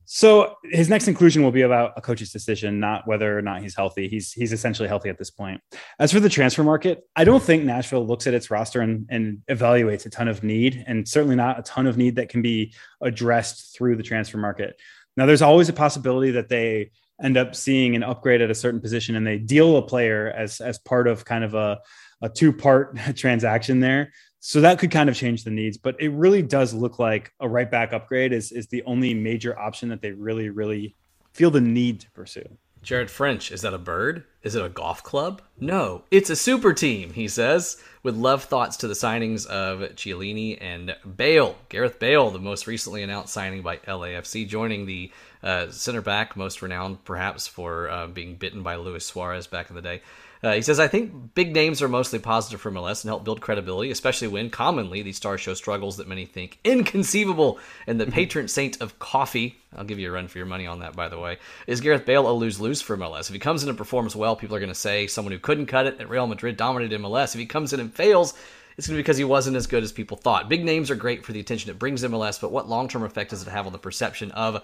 [0.09, 3.75] So his next inclusion will be about a coach's decision, not whether or not he's
[3.75, 4.09] healthy.
[4.09, 5.61] He's he's essentially healthy at this point.
[5.99, 9.43] As for the transfer market, I don't think Nashville looks at its roster and, and
[9.51, 12.73] evaluates a ton of need, and certainly not a ton of need that can be
[13.03, 14.81] addressed through the transfer market.
[15.17, 16.93] Now, there's always a possibility that they
[17.23, 20.61] end up seeing an upgrade at a certain position and they deal a player as
[20.61, 21.81] as part of kind of a
[22.23, 24.13] a two part transaction there.
[24.49, 27.49] So that could kind of change the needs, but it really does look like a
[27.49, 30.95] right back upgrade is, is the only major option that they really, really
[31.33, 32.49] feel the need to pursue.
[32.81, 34.23] Jared French, is that a bird?
[34.45, 35.43] Is it a golf club?
[35.59, 40.59] No, it's a super team, he says, with love thoughts to the signings of Chiellini
[40.61, 41.57] and Bale.
[41.69, 45.11] Gareth Bale, the most recently announced signing by LAFC, joining the
[45.43, 49.75] uh, center back, most renowned perhaps for uh, being bitten by Luis Suarez back in
[49.75, 50.03] the day.
[50.47, 53.41] Uh, he says, I think big names are mostly positive for MLS and help build
[53.41, 57.59] credibility, especially when commonly these stars show struggles that many think inconceivable.
[57.89, 60.79] And the patron saint of coffee, I'll give you a run for your money on
[60.79, 63.23] that, by the way, is Gareth Bale a lose lose for MLS.
[63.23, 65.67] If he comes in and performs well, people are going to say someone who couldn't
[65.67, 67.35] cut it at Real Madrid dominated MLS.
[67.35, 68.33] If he comes in and fails,
[68.79, 70.49] it's going to be because he wasn't as good as people thought.
[70.49, 73.31] Big names are great for the attention it brings MLS, but what long term effect
[73.31, 74.63] does it have on the perception of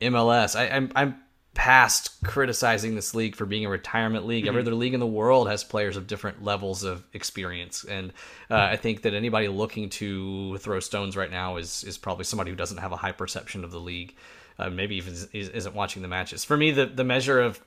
[0.00, 0.58] MLS?
[0.58, 1.20] I, I'm, I'm
[1.54, 4.46] past criticizing this league for being a retirement league.
[4.46, 8.12] Every other league in the world has players of different levels of experience, and
[8.50, 12.50] uh, I think that anybody looking to throw stones right now is is probably somebody
[12.50, 14.14] who doesn't have a high perception of the league.
[14.58, 16.44] Uh, maybe even isn't watching the matches.
[16.44, 17.60] For me, the the measure of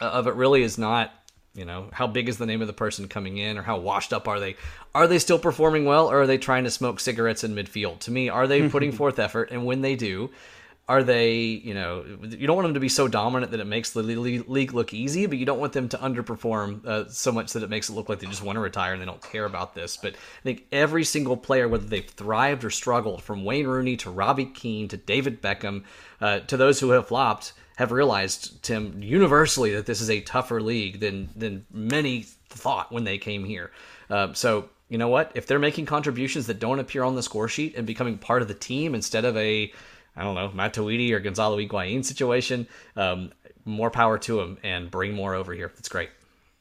[0.00, 1.12] of it really is not
[1.54, 4.12] you know how big is the name of the person coming in or how washed
[4.12, 4.56] up are they
[4.94, 8.10] are they still performing well or are they trying to smoke cigarettes in midfield to
[8.10, 10.30] me are they putting forth effort and when they do
[10.88, 13.90] are they you know you don't want them to be so dominant that it makes
[13.90, 17.62] the league look easy but you don't want them to underperform uh, so much that
[17.62, 19.74] it makes it look like they just want to retire and they don't care about
[19.74, 19.96] this.
[19.96, 24.10] But i think every single player whether they've thrived or struggled from wayne rooney to
[24.10, 25.84] robbie keane to david beckham
[26.20, 30.60] uh, to those who have flopped have realized tim universally that this is a tougher
[30.62, 33.70] league than than many thought when they came here.
[34.10, 35.32] Uh, so you know what?
[35.34, 38.48] If they're making contributions that don't appear on the score sheet and becoming part of
[38.48, 39.72] the team instead of a
[40.16, 43.32] I don't know, Matuidi or Gonzalo Higuain situation, um,
[43.64, 45.70] more power to him and bring more over here.
[45.74, 46.10] That's great.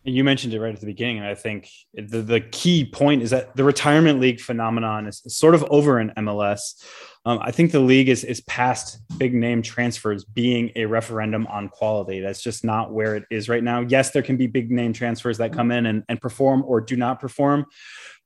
[0.07, 3.31] You mentioned it right at the beginning, and I think the, the key point is
[3.31, 6.85] that the retirement league phenomenon is sort of over in MLS.
[7.25, 11.69] Um, I think the league is is past big name transfers being a referendum on
[11.69, 12.19] quality.
[12.19, 13.79] That's just not where it is right now.
[13.79, 16.95] Yes, there can be big name transfers that come in and, and perform or do
[16.95, 17.65] not perform,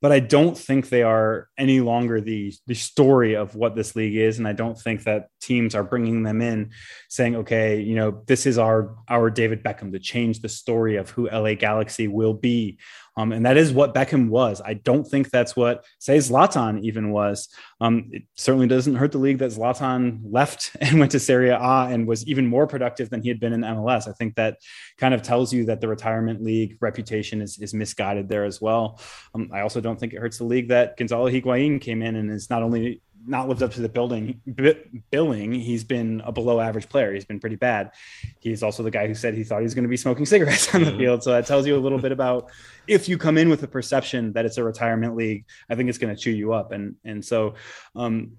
[0.01, 4.15] but I don't think they are any longer the the story of what this league
[4.15, 6.71] is, and I don't think that teams are bringing them in,
[7.09, 11.09] saying, "Okay, you know, this is our our David Beckham to change the story of
[11.09, 12.79] who LA Galaxy will be."
[13.19, 14.61] Um, and that is what Beckham was.
[14.63, 17.49] I don't think that's what, say, Zlatan even was.
[17.81, 21.59] Um, it certainly doesn't hurt the league that Zlatan left and went to Serie A
[21.59, 24.07] and was even more productive than he had been in MLS.
[24.07, 24.57] I think that
[24.97, 29.01] kind of tells you that the retirement league reputation is, is misguided there as well.
[29.35, 32.29] Um, I also don't think it hurts the league that Gonzalo Higuain came in and
[32.29, 34.75] is not only not lived up to the building b-
[35.11, 35.53] billing.
[35.53, 37.13] He's been a below average player.
[37.13, 37.91] He's been pretty bad.
[38.39, 40.73] He's also the guy who said he thought he was going to be smoking cigarettes
[40.73, 40.99] on the mm-hmm.
[40.99, 41.23] field.
[41.23, 42.49] So that tells you a little bit about
[42.87, 45.97] if you come in with a perception that it's a retirement league, I think it's
[45.97, 46.71] going to chew you up.
[46.71, 47.55] And and so
[47.95, 48.33] um,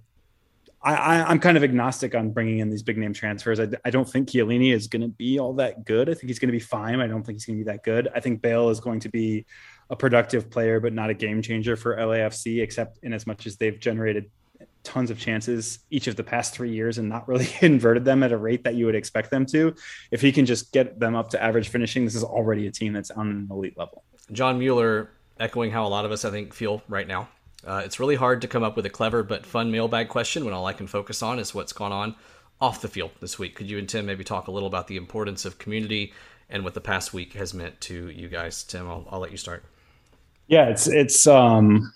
[0.83, 3.61] I, am kind of agnostic on bringing in these big name transfers.
[3.61, 6.09] I, I don't think Chiellini is going to be all that good.
[6.09, 7.01] I think he's going to be fine.
[7.01, 8.09] I don't think he's going to be that good.
[8.15, 9.45] I think Bale is going to be
[9.91, 13.57] a productive player, but not a game changer for LAFC, except in as much as
[13.57, 14.31] they've generated
[14.83, 18.33] tons of chances each of the past three years and not really inverted them at
[18.33, 19.75] a rate that you would expect them to.
[20.11, 22.93] If he can just get them up to average finishing, this is already a team
[22.93, 24.05] that's on an elite level.
[24.33, 27.29] John Mueller, echoing how a lot of us, I think, feel right now.
[27.67, 30.55] Uh, it's really hard to come up with a clever but fun mailbag question when
[30.55, 32.17] all I can focus on is what's gone on
[32.59, 33.55] off the field this week.
[33.55, 36.13] Could you and Tim maybe talk a little about the importance of community
[36.49, 38.63] and what the past week has meant to you guys?
[38.63, 39.65] Tim, I'll, I'll let you start.
[40.51, 41.93] Yeah, it's it's um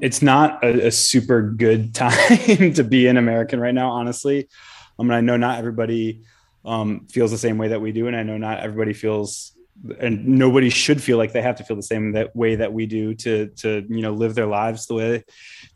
[0.00, 4.48] it's not a, a, super good time to be an American right now, honestly.
[4.96, 6.22] I mean, I know not everybody
[6.64, 9.52] um, feels the same way that we do, and I know not everybody feels,
[9.98, 12.86] and nobody should feel like they have to feel the same that way that we
[12.86, 15.24] do to to you know live their lives the way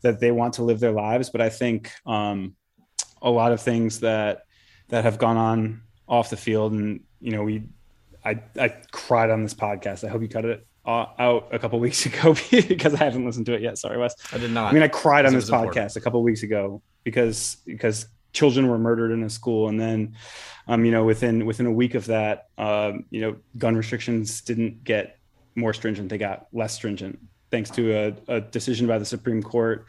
[0.03, 1.29] that they want to live their lives.
[1.29, 2.55] But I think um,
[3.21, 4.43] a lot of things that
[4.87, 7.63] that have gone on off the field, and you know, we
[8.23, 10.05] I I cried on this podcast.
[10.05, 13.45] I hope you cut it uh, out a couple weeks ago because I haven't listened
[13.47, 13.77] to it yet.
[13.77, 14.15] Sorry, Wes.
[14.33, 14.71] I did not.
[14.71, 15.95] I mean, I cried on this podcast important.
[15.95, 20.15] a couple weeks ago because because children were murdered in a school, and then,
[20.67, 24.83] um, you know, within within a week of that, um, you know, gun restrictions didn't
[24.83, 25.17] get
[25.55, 27.19] more stringent; they got less stringent,
[27.49, 29.85] thanks to a, a decision by the Supreme Court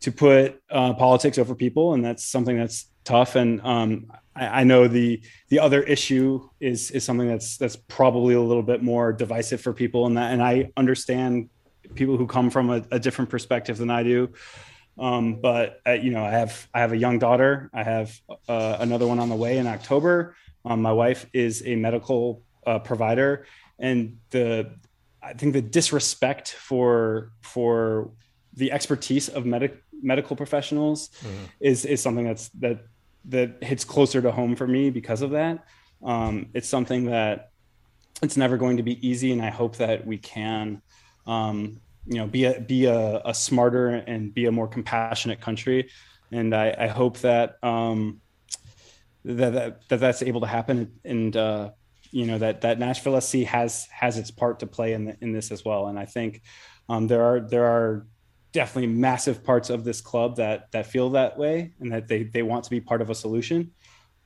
[0.00, 3.36] to put uh, politics over people, and that's something that's tough.
[3.36, 8.34] And um, I, I, know the the other issue is is something that's that's probably
[8.34, 11.48] a little bit more divisive for people, and that and I understand
[11.94, 14.32] people who come from a, a different perspective than I do.
[14.98, 17.70] Um, but uh, you know, I have I have a young daughter.
[17.72, 18.18] I have
[18.48, 20.36] uh, another one on the way in October.
[20.64, 23.46] Um, my wife is a medical uh, provider,
[23.78, 24.72] and the
[25.22, 28.10] I think the disrespect for for
[28.54, 31.44] the expertise of medic, medical professionals mm-hmm.
[31.60, 32.84] is is something that's that
[33.26, 35.64] that hits closer to home for me because of that.
[36.02, 37.50] Um, it's something that
[38.22, 40.82] it's never going to be easy, and I hope that we can,
[41.26, 45.90] um, you know, be a be a, a, smarter and be a more compassionate country.
[46.32, 48.20] And I, I hope that, um,
[49.24, 51.70] that, that that that's able to happen, and uh,
[52.10, 55.32] you know that that Nashville SC has has its part to play in the, in
[55.32, 55.88] this as well.
[55.88, 56.42] And I think
[56.88, 58.06] um, there are there are
[58.52, 62.42] definitely massive parts of this club that that feel that way and that they they
[62.42, 63.72] want to be part of a solution.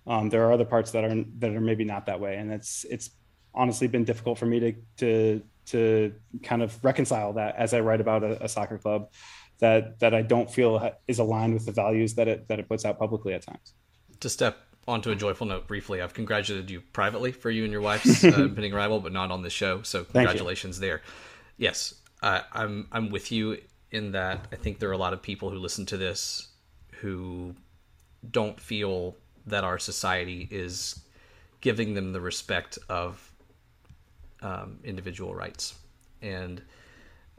[0.07, 2.85] Um, there are other parts that are that are maybe not that way, and it's
[2.91, 3.11] it's
[3.55, 8.01] honestly been difficult for me to to to kind of reconcile that as I write
[8.01, 9.09] about a, a soccer club
[9.61, 12.85] that that I don't feel is aligned with the values that it that it puts
[12.85, 13.75] out publicly at times.
[14.21, 17.81] To step onto a joyful note briefly, I've congratulated you privately for you and your
[17.81, 19.83] wife's uh, pending arrival, but not on the show.
[19.83, 21.03] So congratulations there.
[21.57, 23.59] Yes, uh, I'm I'm with you
[23.95, 26.49] in that I think there are a lot of people who listen to this
[27.01, 27.55] who
[28.29, 29.15] don't feel
[29.47, 31.01] that our society is
[31.61, 33.31] giving them the respect of
[34.43, 35.75] um, individual rights.
[36.23, 36.61] And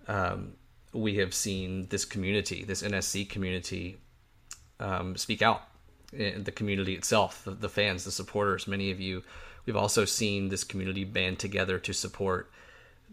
[0.08, 0.54] um,
[0.94, 3.98] we have seen this community, this NSC community,
[4.80, 5.62] um, speak out.
[6.12, 9.24] The community itself, the, the fans, the supporters, many of you,
[9.66, 12.50] we've also seen this community band together to support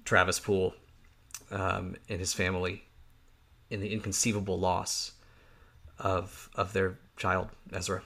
[0.04, 0.74] Travis Poole
[1.50, 2.84] um, and his family
[3.72, 5.12] in the inconceivable loss
[5.98, 8.02] of of their child Ezra.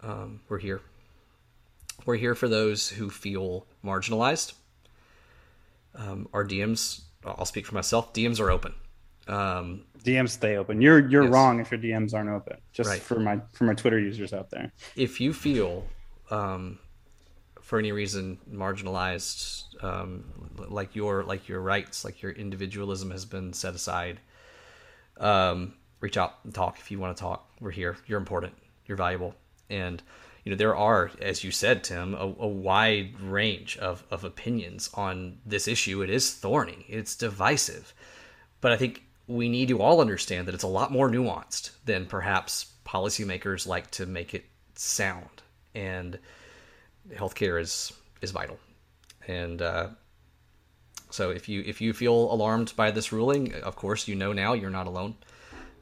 [0.00, 0.80] Um, we're here.
[2.06, 4.54] We're here for those who feel marginalized.
[5.94, 8.12] Um, our DMs, I'll speak for myself.
[8.12, 8.72] DMs are open.
[9.26, 10.80] Um, DMs stay open.
[10.80, 11.32] You're you're yes.
[11.32, 12.56] wrong if your DMs aren't open.
[12.72, 13.00] Just right.
[13.00, 14.72] for my for my Twitter users out there.
[14.96, 15.84] If you feel
[16.30, 16.78] um,
[17.60, 20.24] for any reason marginalized, um,
[20.56, 24.20] like your like your rights, like your individualism has been set aside,
[25.18, 27.50] um, reach out and talk if you want to talk.
[27.60, 27.96] We're here.
[28.06, 28.54] You're important.
[28.86, 29.34] You're valuable.
[29.70, 30.02] And
[30.44, 34.90] you know there are, as you said, Tim, a, a wide range of, of opinions
[34.94, 36.02] on this issue.
[36.02, 36.86] It is thorny.
[36.88, 37.92] It's divisive.
[38.60, 42.06] But I think we need to all understand that it's a lot more nuanced than
[42.06, 45.42] perhaps policymakers like to make it sound.
[45.74, 46.18] And
[47.10, 47.92] healthcare is
[48.22, 48.58] is vital.
[49.26, 49.88] And uh,
[51.10, 54.52] so if you if you feel alarmed by this ruling, of course you know now
[54.52, 55.14] you're not alone.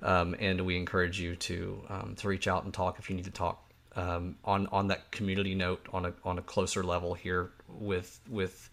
[0.02, 3.24] Um, and we encourage you to um, to reach out and talk if you need
[3.24, 3.62] to talk.
[3.96, 8.70] Um, on on that community note, on a on a closer level here with with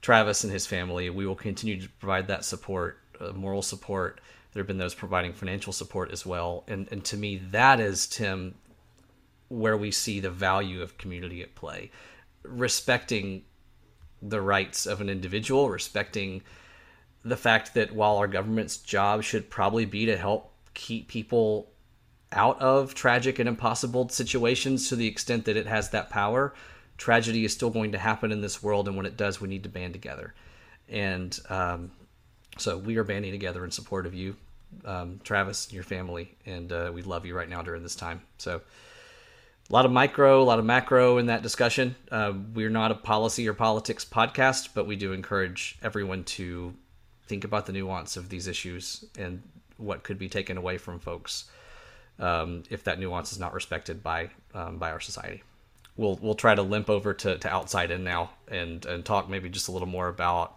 [0.00, 4.20] Travis and his family, we will continue to provide that support, uh, moral support.
[4.52, 8.06] There have been those providing financial support as well, and and to me that is
[8.06, 8.54] Tim,
[9.48, 11.90] where we see the value of community at play,
[12.44, 13.42] respecting
[14.28, 16.42] the rights of an individual, respecting
[17.24, 21.70] the fact that while our government's job should probably be to help keep people
[22.32, 26.52] out of tragic and impossible situations to the extent that it has that power,
[26.98, 28.88] tragedy is still going to happen in this world.
[28.88, 30.34] And when it does, we need to band together.
[30.88, 31.92] And um,
[32.58, 34.36] so we are banding together in support of you,
[34.84, 36.34] um, Travis, and your family.
[36.44, 38.22] And uh, we love you right now during this time.
[38.38, 38.60] So
[39.68, 41.96] a lot of micro, a lot of macro in that discussion.
[42.10, 46.74] Uh, we're not a policy or politics podcast, but we do encourage everyone to
[47.26, 49.42] think about the nuance of these issues and
[49.78, 51.44] what could be taken away from folks
[52.18, 55.42] um, if that nuance is not respected by um, by our society.
[55.96, 59.48] We'll we'll try to limp over to, to outside in now and and talk maybe
[59.48, 60.56] just a little more about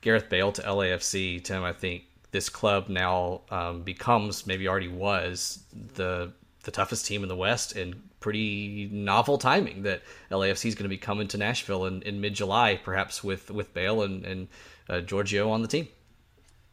[0.00, 1.42] Gareth Bale to LAFC.
[1.44, 5.62] Tim, I think this club now um, becomes maybe already was
[5.94, 6.32] the
[6.62, 10.88] the toughest team in the West and pretty novel timing that LAFC is going to
[10.88, 14.48] be coming to Nashville in, in mid July, perhaps with with Bale and and
[14.88, 15.88] uh, Giorgio on the team.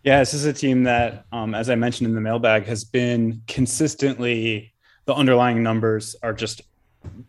[0.04, 3.42] Yeah, this is a team that, um, as I mentioned in the mailbag, has been
[3.48, 4.74] consistently
[5.06, 6.62] the underlying numbers are just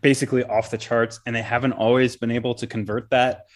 [0.01, 3.47] basically off the charts, and they haven't always been able to convert that.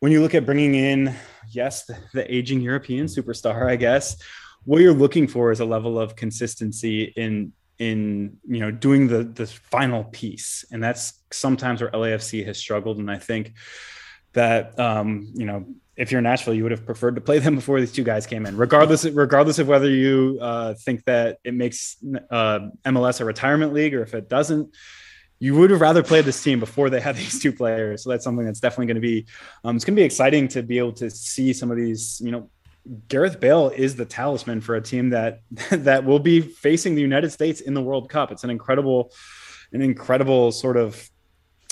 [0.00, 1.14] When you look at bringing in,
[1.50, 4.16] yes, the, the aging European superstar, I guess,
[4.64, 9.24] what you're looking for is a level of consistency in in you know doing the
[9.24, 13.52] the final piece, and that's sometimes where LAFC has struggled, and I think
[14.32, 15.66] that um, you know
[15.96, 18.46] if you're Nashville, you would have preferred to play them before these two guys came
[18.46, 21.96] in, regardless regardless of whether you uh, think that it makes
[22.30, 24.74] uh, MLS a retirement league or if it doesn't.
[25.38, 28.02] You would have rather played this team before they had these two players.
[28.04, 29.26] So that's something that's definitely going to be.
[29.64, 32.20] Um, it's going to be exciting to be able to see some of these.
[32.24, 32.50] You know,
[33.08, 37.30] Gareth Bale is the talisman for a team that that will be facing the United
[37.30, 38.32] States in the World Cup.
[38.32, 39.12] It's an incredible,
[39.72, 41.10] an incredible sort of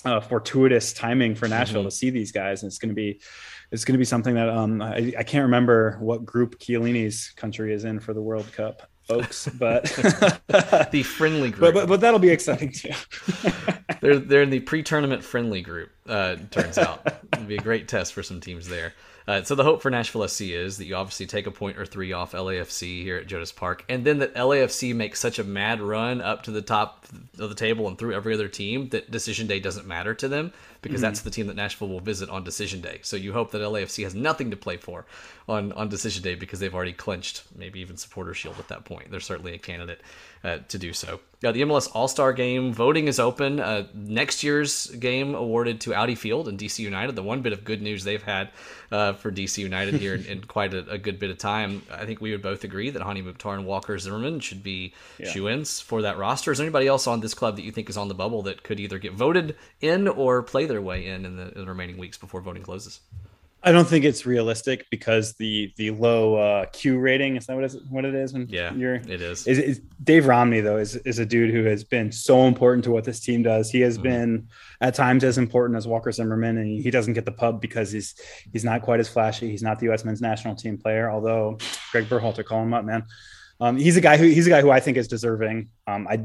[0.04, 1.88] uh, fortuitous timing for Nashville mm-hmm.
[1.88, 3.20] to see these guys, and it's going to be
[3.70, 7.72] it's going to be something that um, I, I, can't remember what group Chiellini's country
[7.72, 9.84] is in for the World Cup, folks, but
[10.92, 11.60] the friendly group.
[11.60, 12.90] But, but, but that'll be exciting too.
[14.00, 15.90] they're they're in the pre-tournament friendly group.
[16.06, 18.92] Uh, turns out it'll be a great test for some teams there.
[19.26, 21.86] Uh, so the hope for Nashville SC is that you obviously take a point or
[21.86, 25.80] three off LAFC here at Geodis Park, and then that LAFC makes such a mad
[25.80, 27.06] run up to the top
[27.38, 30.52] of the table and through every other team that decision day doesn't matter to them
[30.84, 31.06] because mm-hmm.
[31.06, 33.00] that's the team that Nashville will visit on decision day.
[33.02, 35.06] So you hope that LAFC has nothing to play for
[35.48, 39.10] on on decision day because they've already clinched maybe even supporter shield at that point.
[39.10, 40.02] They're certainly a candidate
[40.44, 41.20] uh, to do so.
[41.42, 43.60] Uh, the MLS All Star Game voting is open.
[43.60, 47.16] Uh, next year's game awarded to Audi Field and DC United.
[47.16, 48.50] The one bit of good news they've had
[48.90, 51.82] uh, for DC United here in, in quite a, a, good bit of time.
[51.90, 55.30] I think we would both agree that Hany Mukhtar and Walker Zimmerman should be yeah.
[55.30, 56.52] shoe ins for that roster.
[56.52, 58.62] Is there anybody else on this club that you think is on the bubble that
[58.62, 61.98] could either get voted in or play their way in in the, in the remaining
[61.98, 63.00] weeks before voting closes?
[63.66, 67.64] I don't think it's realistic because the the low uh, Q rating is that what
[67.64, 69.46] is what it is when yeah you're it is.
[69.46, 72.90] is, is Dave Romney though is is a dude who has been so important to
[72.90, 73.70] what this team does.
[73.70, 74.02] He has mm-hmm.
[74.02, 74.48] been
[74.82, 78.14] at times as important as Walker Zimmerman, and he doesn't get the pub because he's
[78.52, 79.50] he's not quite as flashy.
[79.50, 80.04] He's not the U.S.
[80.04, 81.56] men's national team player, although
[81.90, 83.04] Greg Berhalter call him up, man.
[83.60, 85.70] Um, he's a guy who he's a guy who I think is deserving.
[85.86, 86.22] Um, I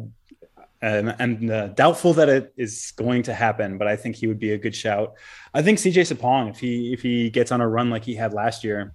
[0.82, 4.39] and I'm uh, doubtful that it is going to happen, but I think he would
[4.39, 5.13] be a good shout.
[5.53, 8.34] I think CJ Sapong, if he if he gets on a run like he had
[8.34, 8.93] last year,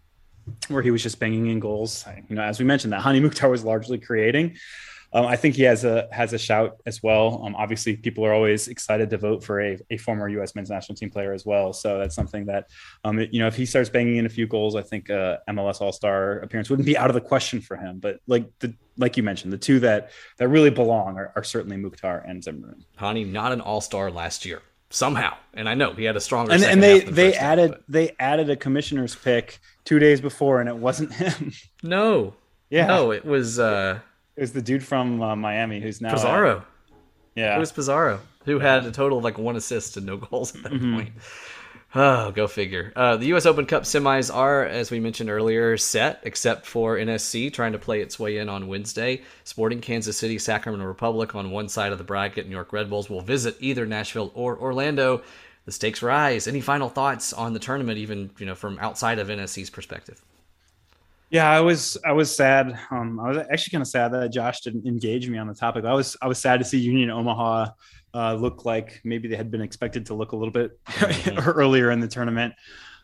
[0.68, 3.50] where he was just banging in goals, you know, as we mentioned, that Hany Mukhtar
[3.50, 4.56] was largely creating.
[5.14, 7.42] Um, I think he has a has a shout as well.
[7.46, 10.56] Um, obviously, people are always excited to vote for a, a former U.S.
[10.56, 11.72] men's national team player as well.
[11.72, 12.68] So that's something that,
[13.04, 15.80] um, you know, if he starts banging in a few goals, I think uh, MLS
[15.80, 18.00] All Star appearance wouldn't be out of the question for him.
[18.00, 21.76] But like the like you mentioned, the two that that really belong are, are certainly
[21.76, 22.84] Mukhtar and Zimmerman.
[22.96, 26.52] Hany not an All Star last year somehow, and I know he had a stronger.
[26.52, 30.68] And, and they they added half, they added a commissioner's pick two days before, and
[30.68, 31.52] it wasn't him.
[31.84, 32.34] No,
[32.68, 33.60] yeah, no, it was.
[33.60, 34.00] uh
[34.36, 36.58] It was the dude from uh, Miami who's now Pizarro.
[36.58, 36.64] At,
[37.36, 40.54] yeah, it was Pizarro who had a total of like one assist and no goals
[40.54, 40.94] at that mm-hmm.
[40.94, 41.12] point.
[41.96, 42.92] Oh, go figure.
[42.96, 43.46] Uh, the U.S.
[43.46, 48.00] Open Cup semis are, as we mentioned earlier, set, except for NSC trying to play
[48.00, 49.22] its way in on Wednesday.
[49.44, 52.46] Sporting Kansas City, Sacramento Republic on one side of the bracket.
[52.46, 55.22] New York Red Bulls will visit either Nashville or Orlando.
[55.66, 56.48] The stakes rise.
[56.48, 60.20] Any final thoughts on the tournament, even you know from outside of NSC's perspective?
[61.34, 62.78] Yeah, I was I was sad.
[62.92, 65.84] Um, I was actually kind of sad that Josh didn't engage me on the topic.
[65.84, 67.70] I was I was sad to see Union Omaha
[68.14, 71.36] uh, look like maybe they had been expected to look a little bit mm-hmm.
[71.48, 72.54] earlier in the tournament.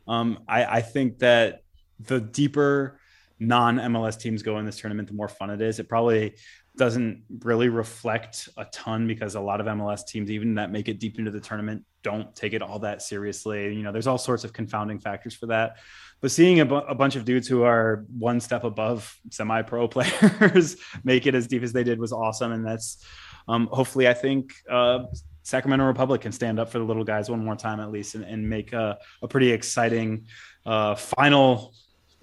[0.07, 1.63] Um, I, I think that
[1.99, 3.01] the deeper
[3.41, 5.81] non MLS teams go in this tournament, the more fun it is.
[5.81, 6.37] It probably
[6.77, 11.01] doesn't really reflect a ton because a lot of MLS teams, even that make it
[11.01, 13.75] deep into the tournament, don't take it all that seriously.
[13.75, 15.79] You know, there's all sorts of confounding factors for that.
[16.21, 19.89] But seeing a, bu- a bunch of dudes who are one step above semi pro
[19.95, 22.53] players make it as deep as they did was awesome.
[22.53, 23.05] And that's,
[23.49, 25.05] um, hopefully, I think uh,
[25.43, 28.25] Sacramento Republic can stand up for the little guys one more time at least and,
[28.25, 30.27] and make a, a, pretty exciting
[30.67, 31.75] uh, final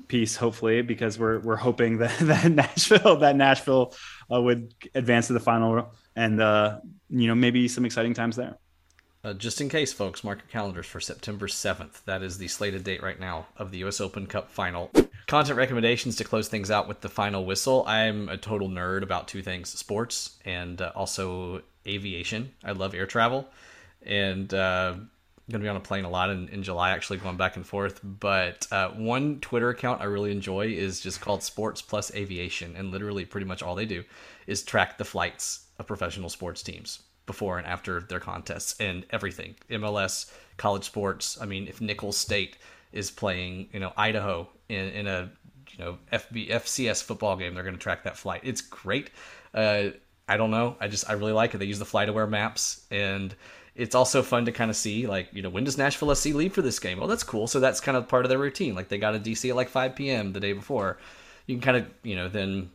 [0.07, 0.35] piece.
[0.35, 3.95] Hopefully, because we're we're hoping that, that Nashville that Nashville
[4.31, 6.79] uh, would advance to the final and uh,
[7.09, 8.57] you know maybe some exciting times there.
[9.27, 12.01] Uh, just in case, folks, mark your calendars for September 7th.
[12.05, 13.99] That is the slated date right now of the U.S.
[13.99, 14.89] Open Cup final.
[15.27, 17.83] Content recommendations to close things out with the final whistle.
[17.85, 22.53] I'm a total nerd about two things sports and uh, also aviation.
[22.63, 23.49] I love air travel.
[24.01, 27.35] And uh, going to be on a plane a lot in, in July, actually going
[27.35, 27.99] back and forth.
[28.01, 32.77] But uh, one Twitter account I really enjoy is just called Sports Plus Aviation.
[32.77, 34.05] And literally, pretty much all they do
[34.45, 39.53] is track the flights of professional sports teams before and after their contests and everything.
[39.69, 41.37] MLS, college sports.
[41.39, 42.57] I mean, if Nicholls State
[42.91, 45.29] is playing, you know, Idaho in, in a
[45.69, 48.41] you know FB, FCS football game, they're going to track that flight.
[48.43, 49.11] It's great.
[49.53, 49.89] Uh,
[50.27, 50.75] I don't know.
[50.79, 51.59] I just I really like it.
[51.59, 53.35] They use the FlightAware maps and
[53.75, 56.53] it's also fun to kind of see like you know when does Nashville SC leave
[56.53, 56.97] for this game?
[56.97, 57.47] Well, that's cool.
[57.47, 58.75] So that's kind of part of their routine.
[58.75, 60.33] Like they got a DC at like 5 p.m.
[60.33, 60.97] the day before.
[61.45, 62.71] You can kind of you know then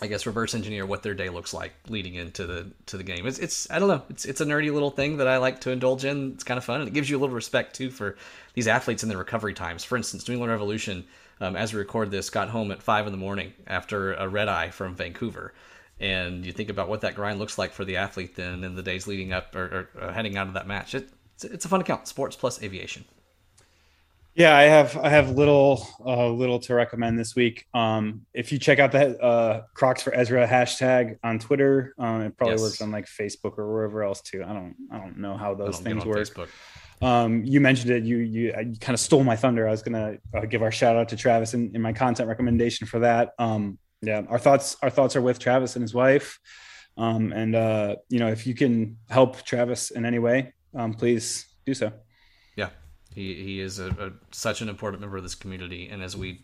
[0.00, 3.26] I guess reverse engineer what their day looks like leading into the to the game.
[3.26, 4.02] It's it's I don't know.
[4.08, 6.32] It's it's a nerdy little thing that I like to indulge in.
[6.32, 8.16] It's kind of fun and it gives you a little respect too for
[8.54, 9.84] these athletes and their recovery times.
[9.84, 11.04] For instance, New England Revolution,
[11.40, 14.48] um, as we record this, got home at five in the morning after a red
[14.48, 15.52] eye from Vancouver.
[16.00, 18.82] And you think about what that grind looks like for the athlete then in the
[18.82, 20.96] days leading up or, or uh, heading out of that match.
[20.96, 22.08] It, it's, it's a fun account.
[22.08, 23.04] Sports plus aviation.
[24.34, 27.66] Yeah, I have I have little uh, little to recommend this week.
[27.74, 32.36] Um, if you check out the uh, Crocs for Ezra hashtag on Twitter, um, it
[32.38, 32.62] probably yes.
[32.62, 34.42] works on like Facebook or wherever else too.
[34.42, 36.16] I don't I don't know how those things work.
[36.16, 36.48] Facebook.
[37.02, 38.04] Um, you mentioned it.
[38.04, 39.68] You you, you kind of stole my thunder.
[39.68, 42.86] I was gonna uh, give our shout out to Travis in, in my content recommendation
[42.86, 43.34] for that.
[43.38, 46.38] Um, yeah, our thoughts our thoughts are with Travis and his wife.
[46.96, 51.46] Um, and uh, you know, if you can help Travis in any way, um, please
[51.66, 51.92] do so.
[53.14, 56.40] He he is a, a, such an important member of this community, and as we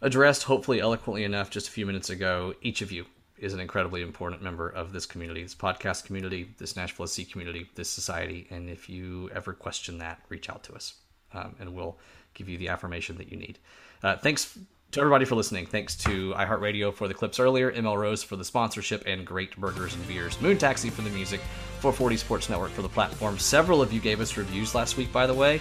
[0.00, 3.06] addressed, hopefully eloquently enough, just a few minutes ago, each of you
[3.38, 7.68] is an incredibly important member of this community, this podcast community, this Nashville SC community,
[7.74, 8.46] this society.
[8.50, 10.94] And if you ever question that, reach out to us,
[11.34, 11.98] um, and we'll
[12.34, 13.58] give you the affirmation that you need.
[14.02, 14.58] Uh, thanks
[14.92, 15.66] to everybody for listening.
[15.66, 19.94] Thanks to iHeartRadio for the clips earlier, ML Rose for the sponsorship, and Great Burgers
[19.94, 20.40] and Beers.
[20.40, 21.40] Moon Taxi for the music,
[21.80, 23.38] 440 Sports Network for the platform.
[23.38, 25.60] Several of you gave us reviews last week, by the way.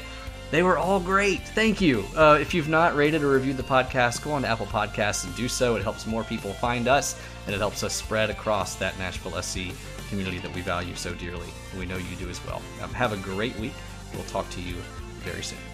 [0.52, 1.40] They were all great.
[1.48, 2.04] Thank you.
[2.16, 5.34] Uh, if you've not rated or reviewed the podcast, go on to Apple Podcasts and
[5.36, 5.78] do so.
[5.78, 9.74] It helps more people find us, and it helps us spread across that Nashville SC
[10.10, 11.48] community that we value so dearly.
[11.80, 12.62] We know you do as well.
[12.84, 13.74] Um, have a great week.
[14.14, 14.76] We'll talk to you
[15.24, 15.71] very soon.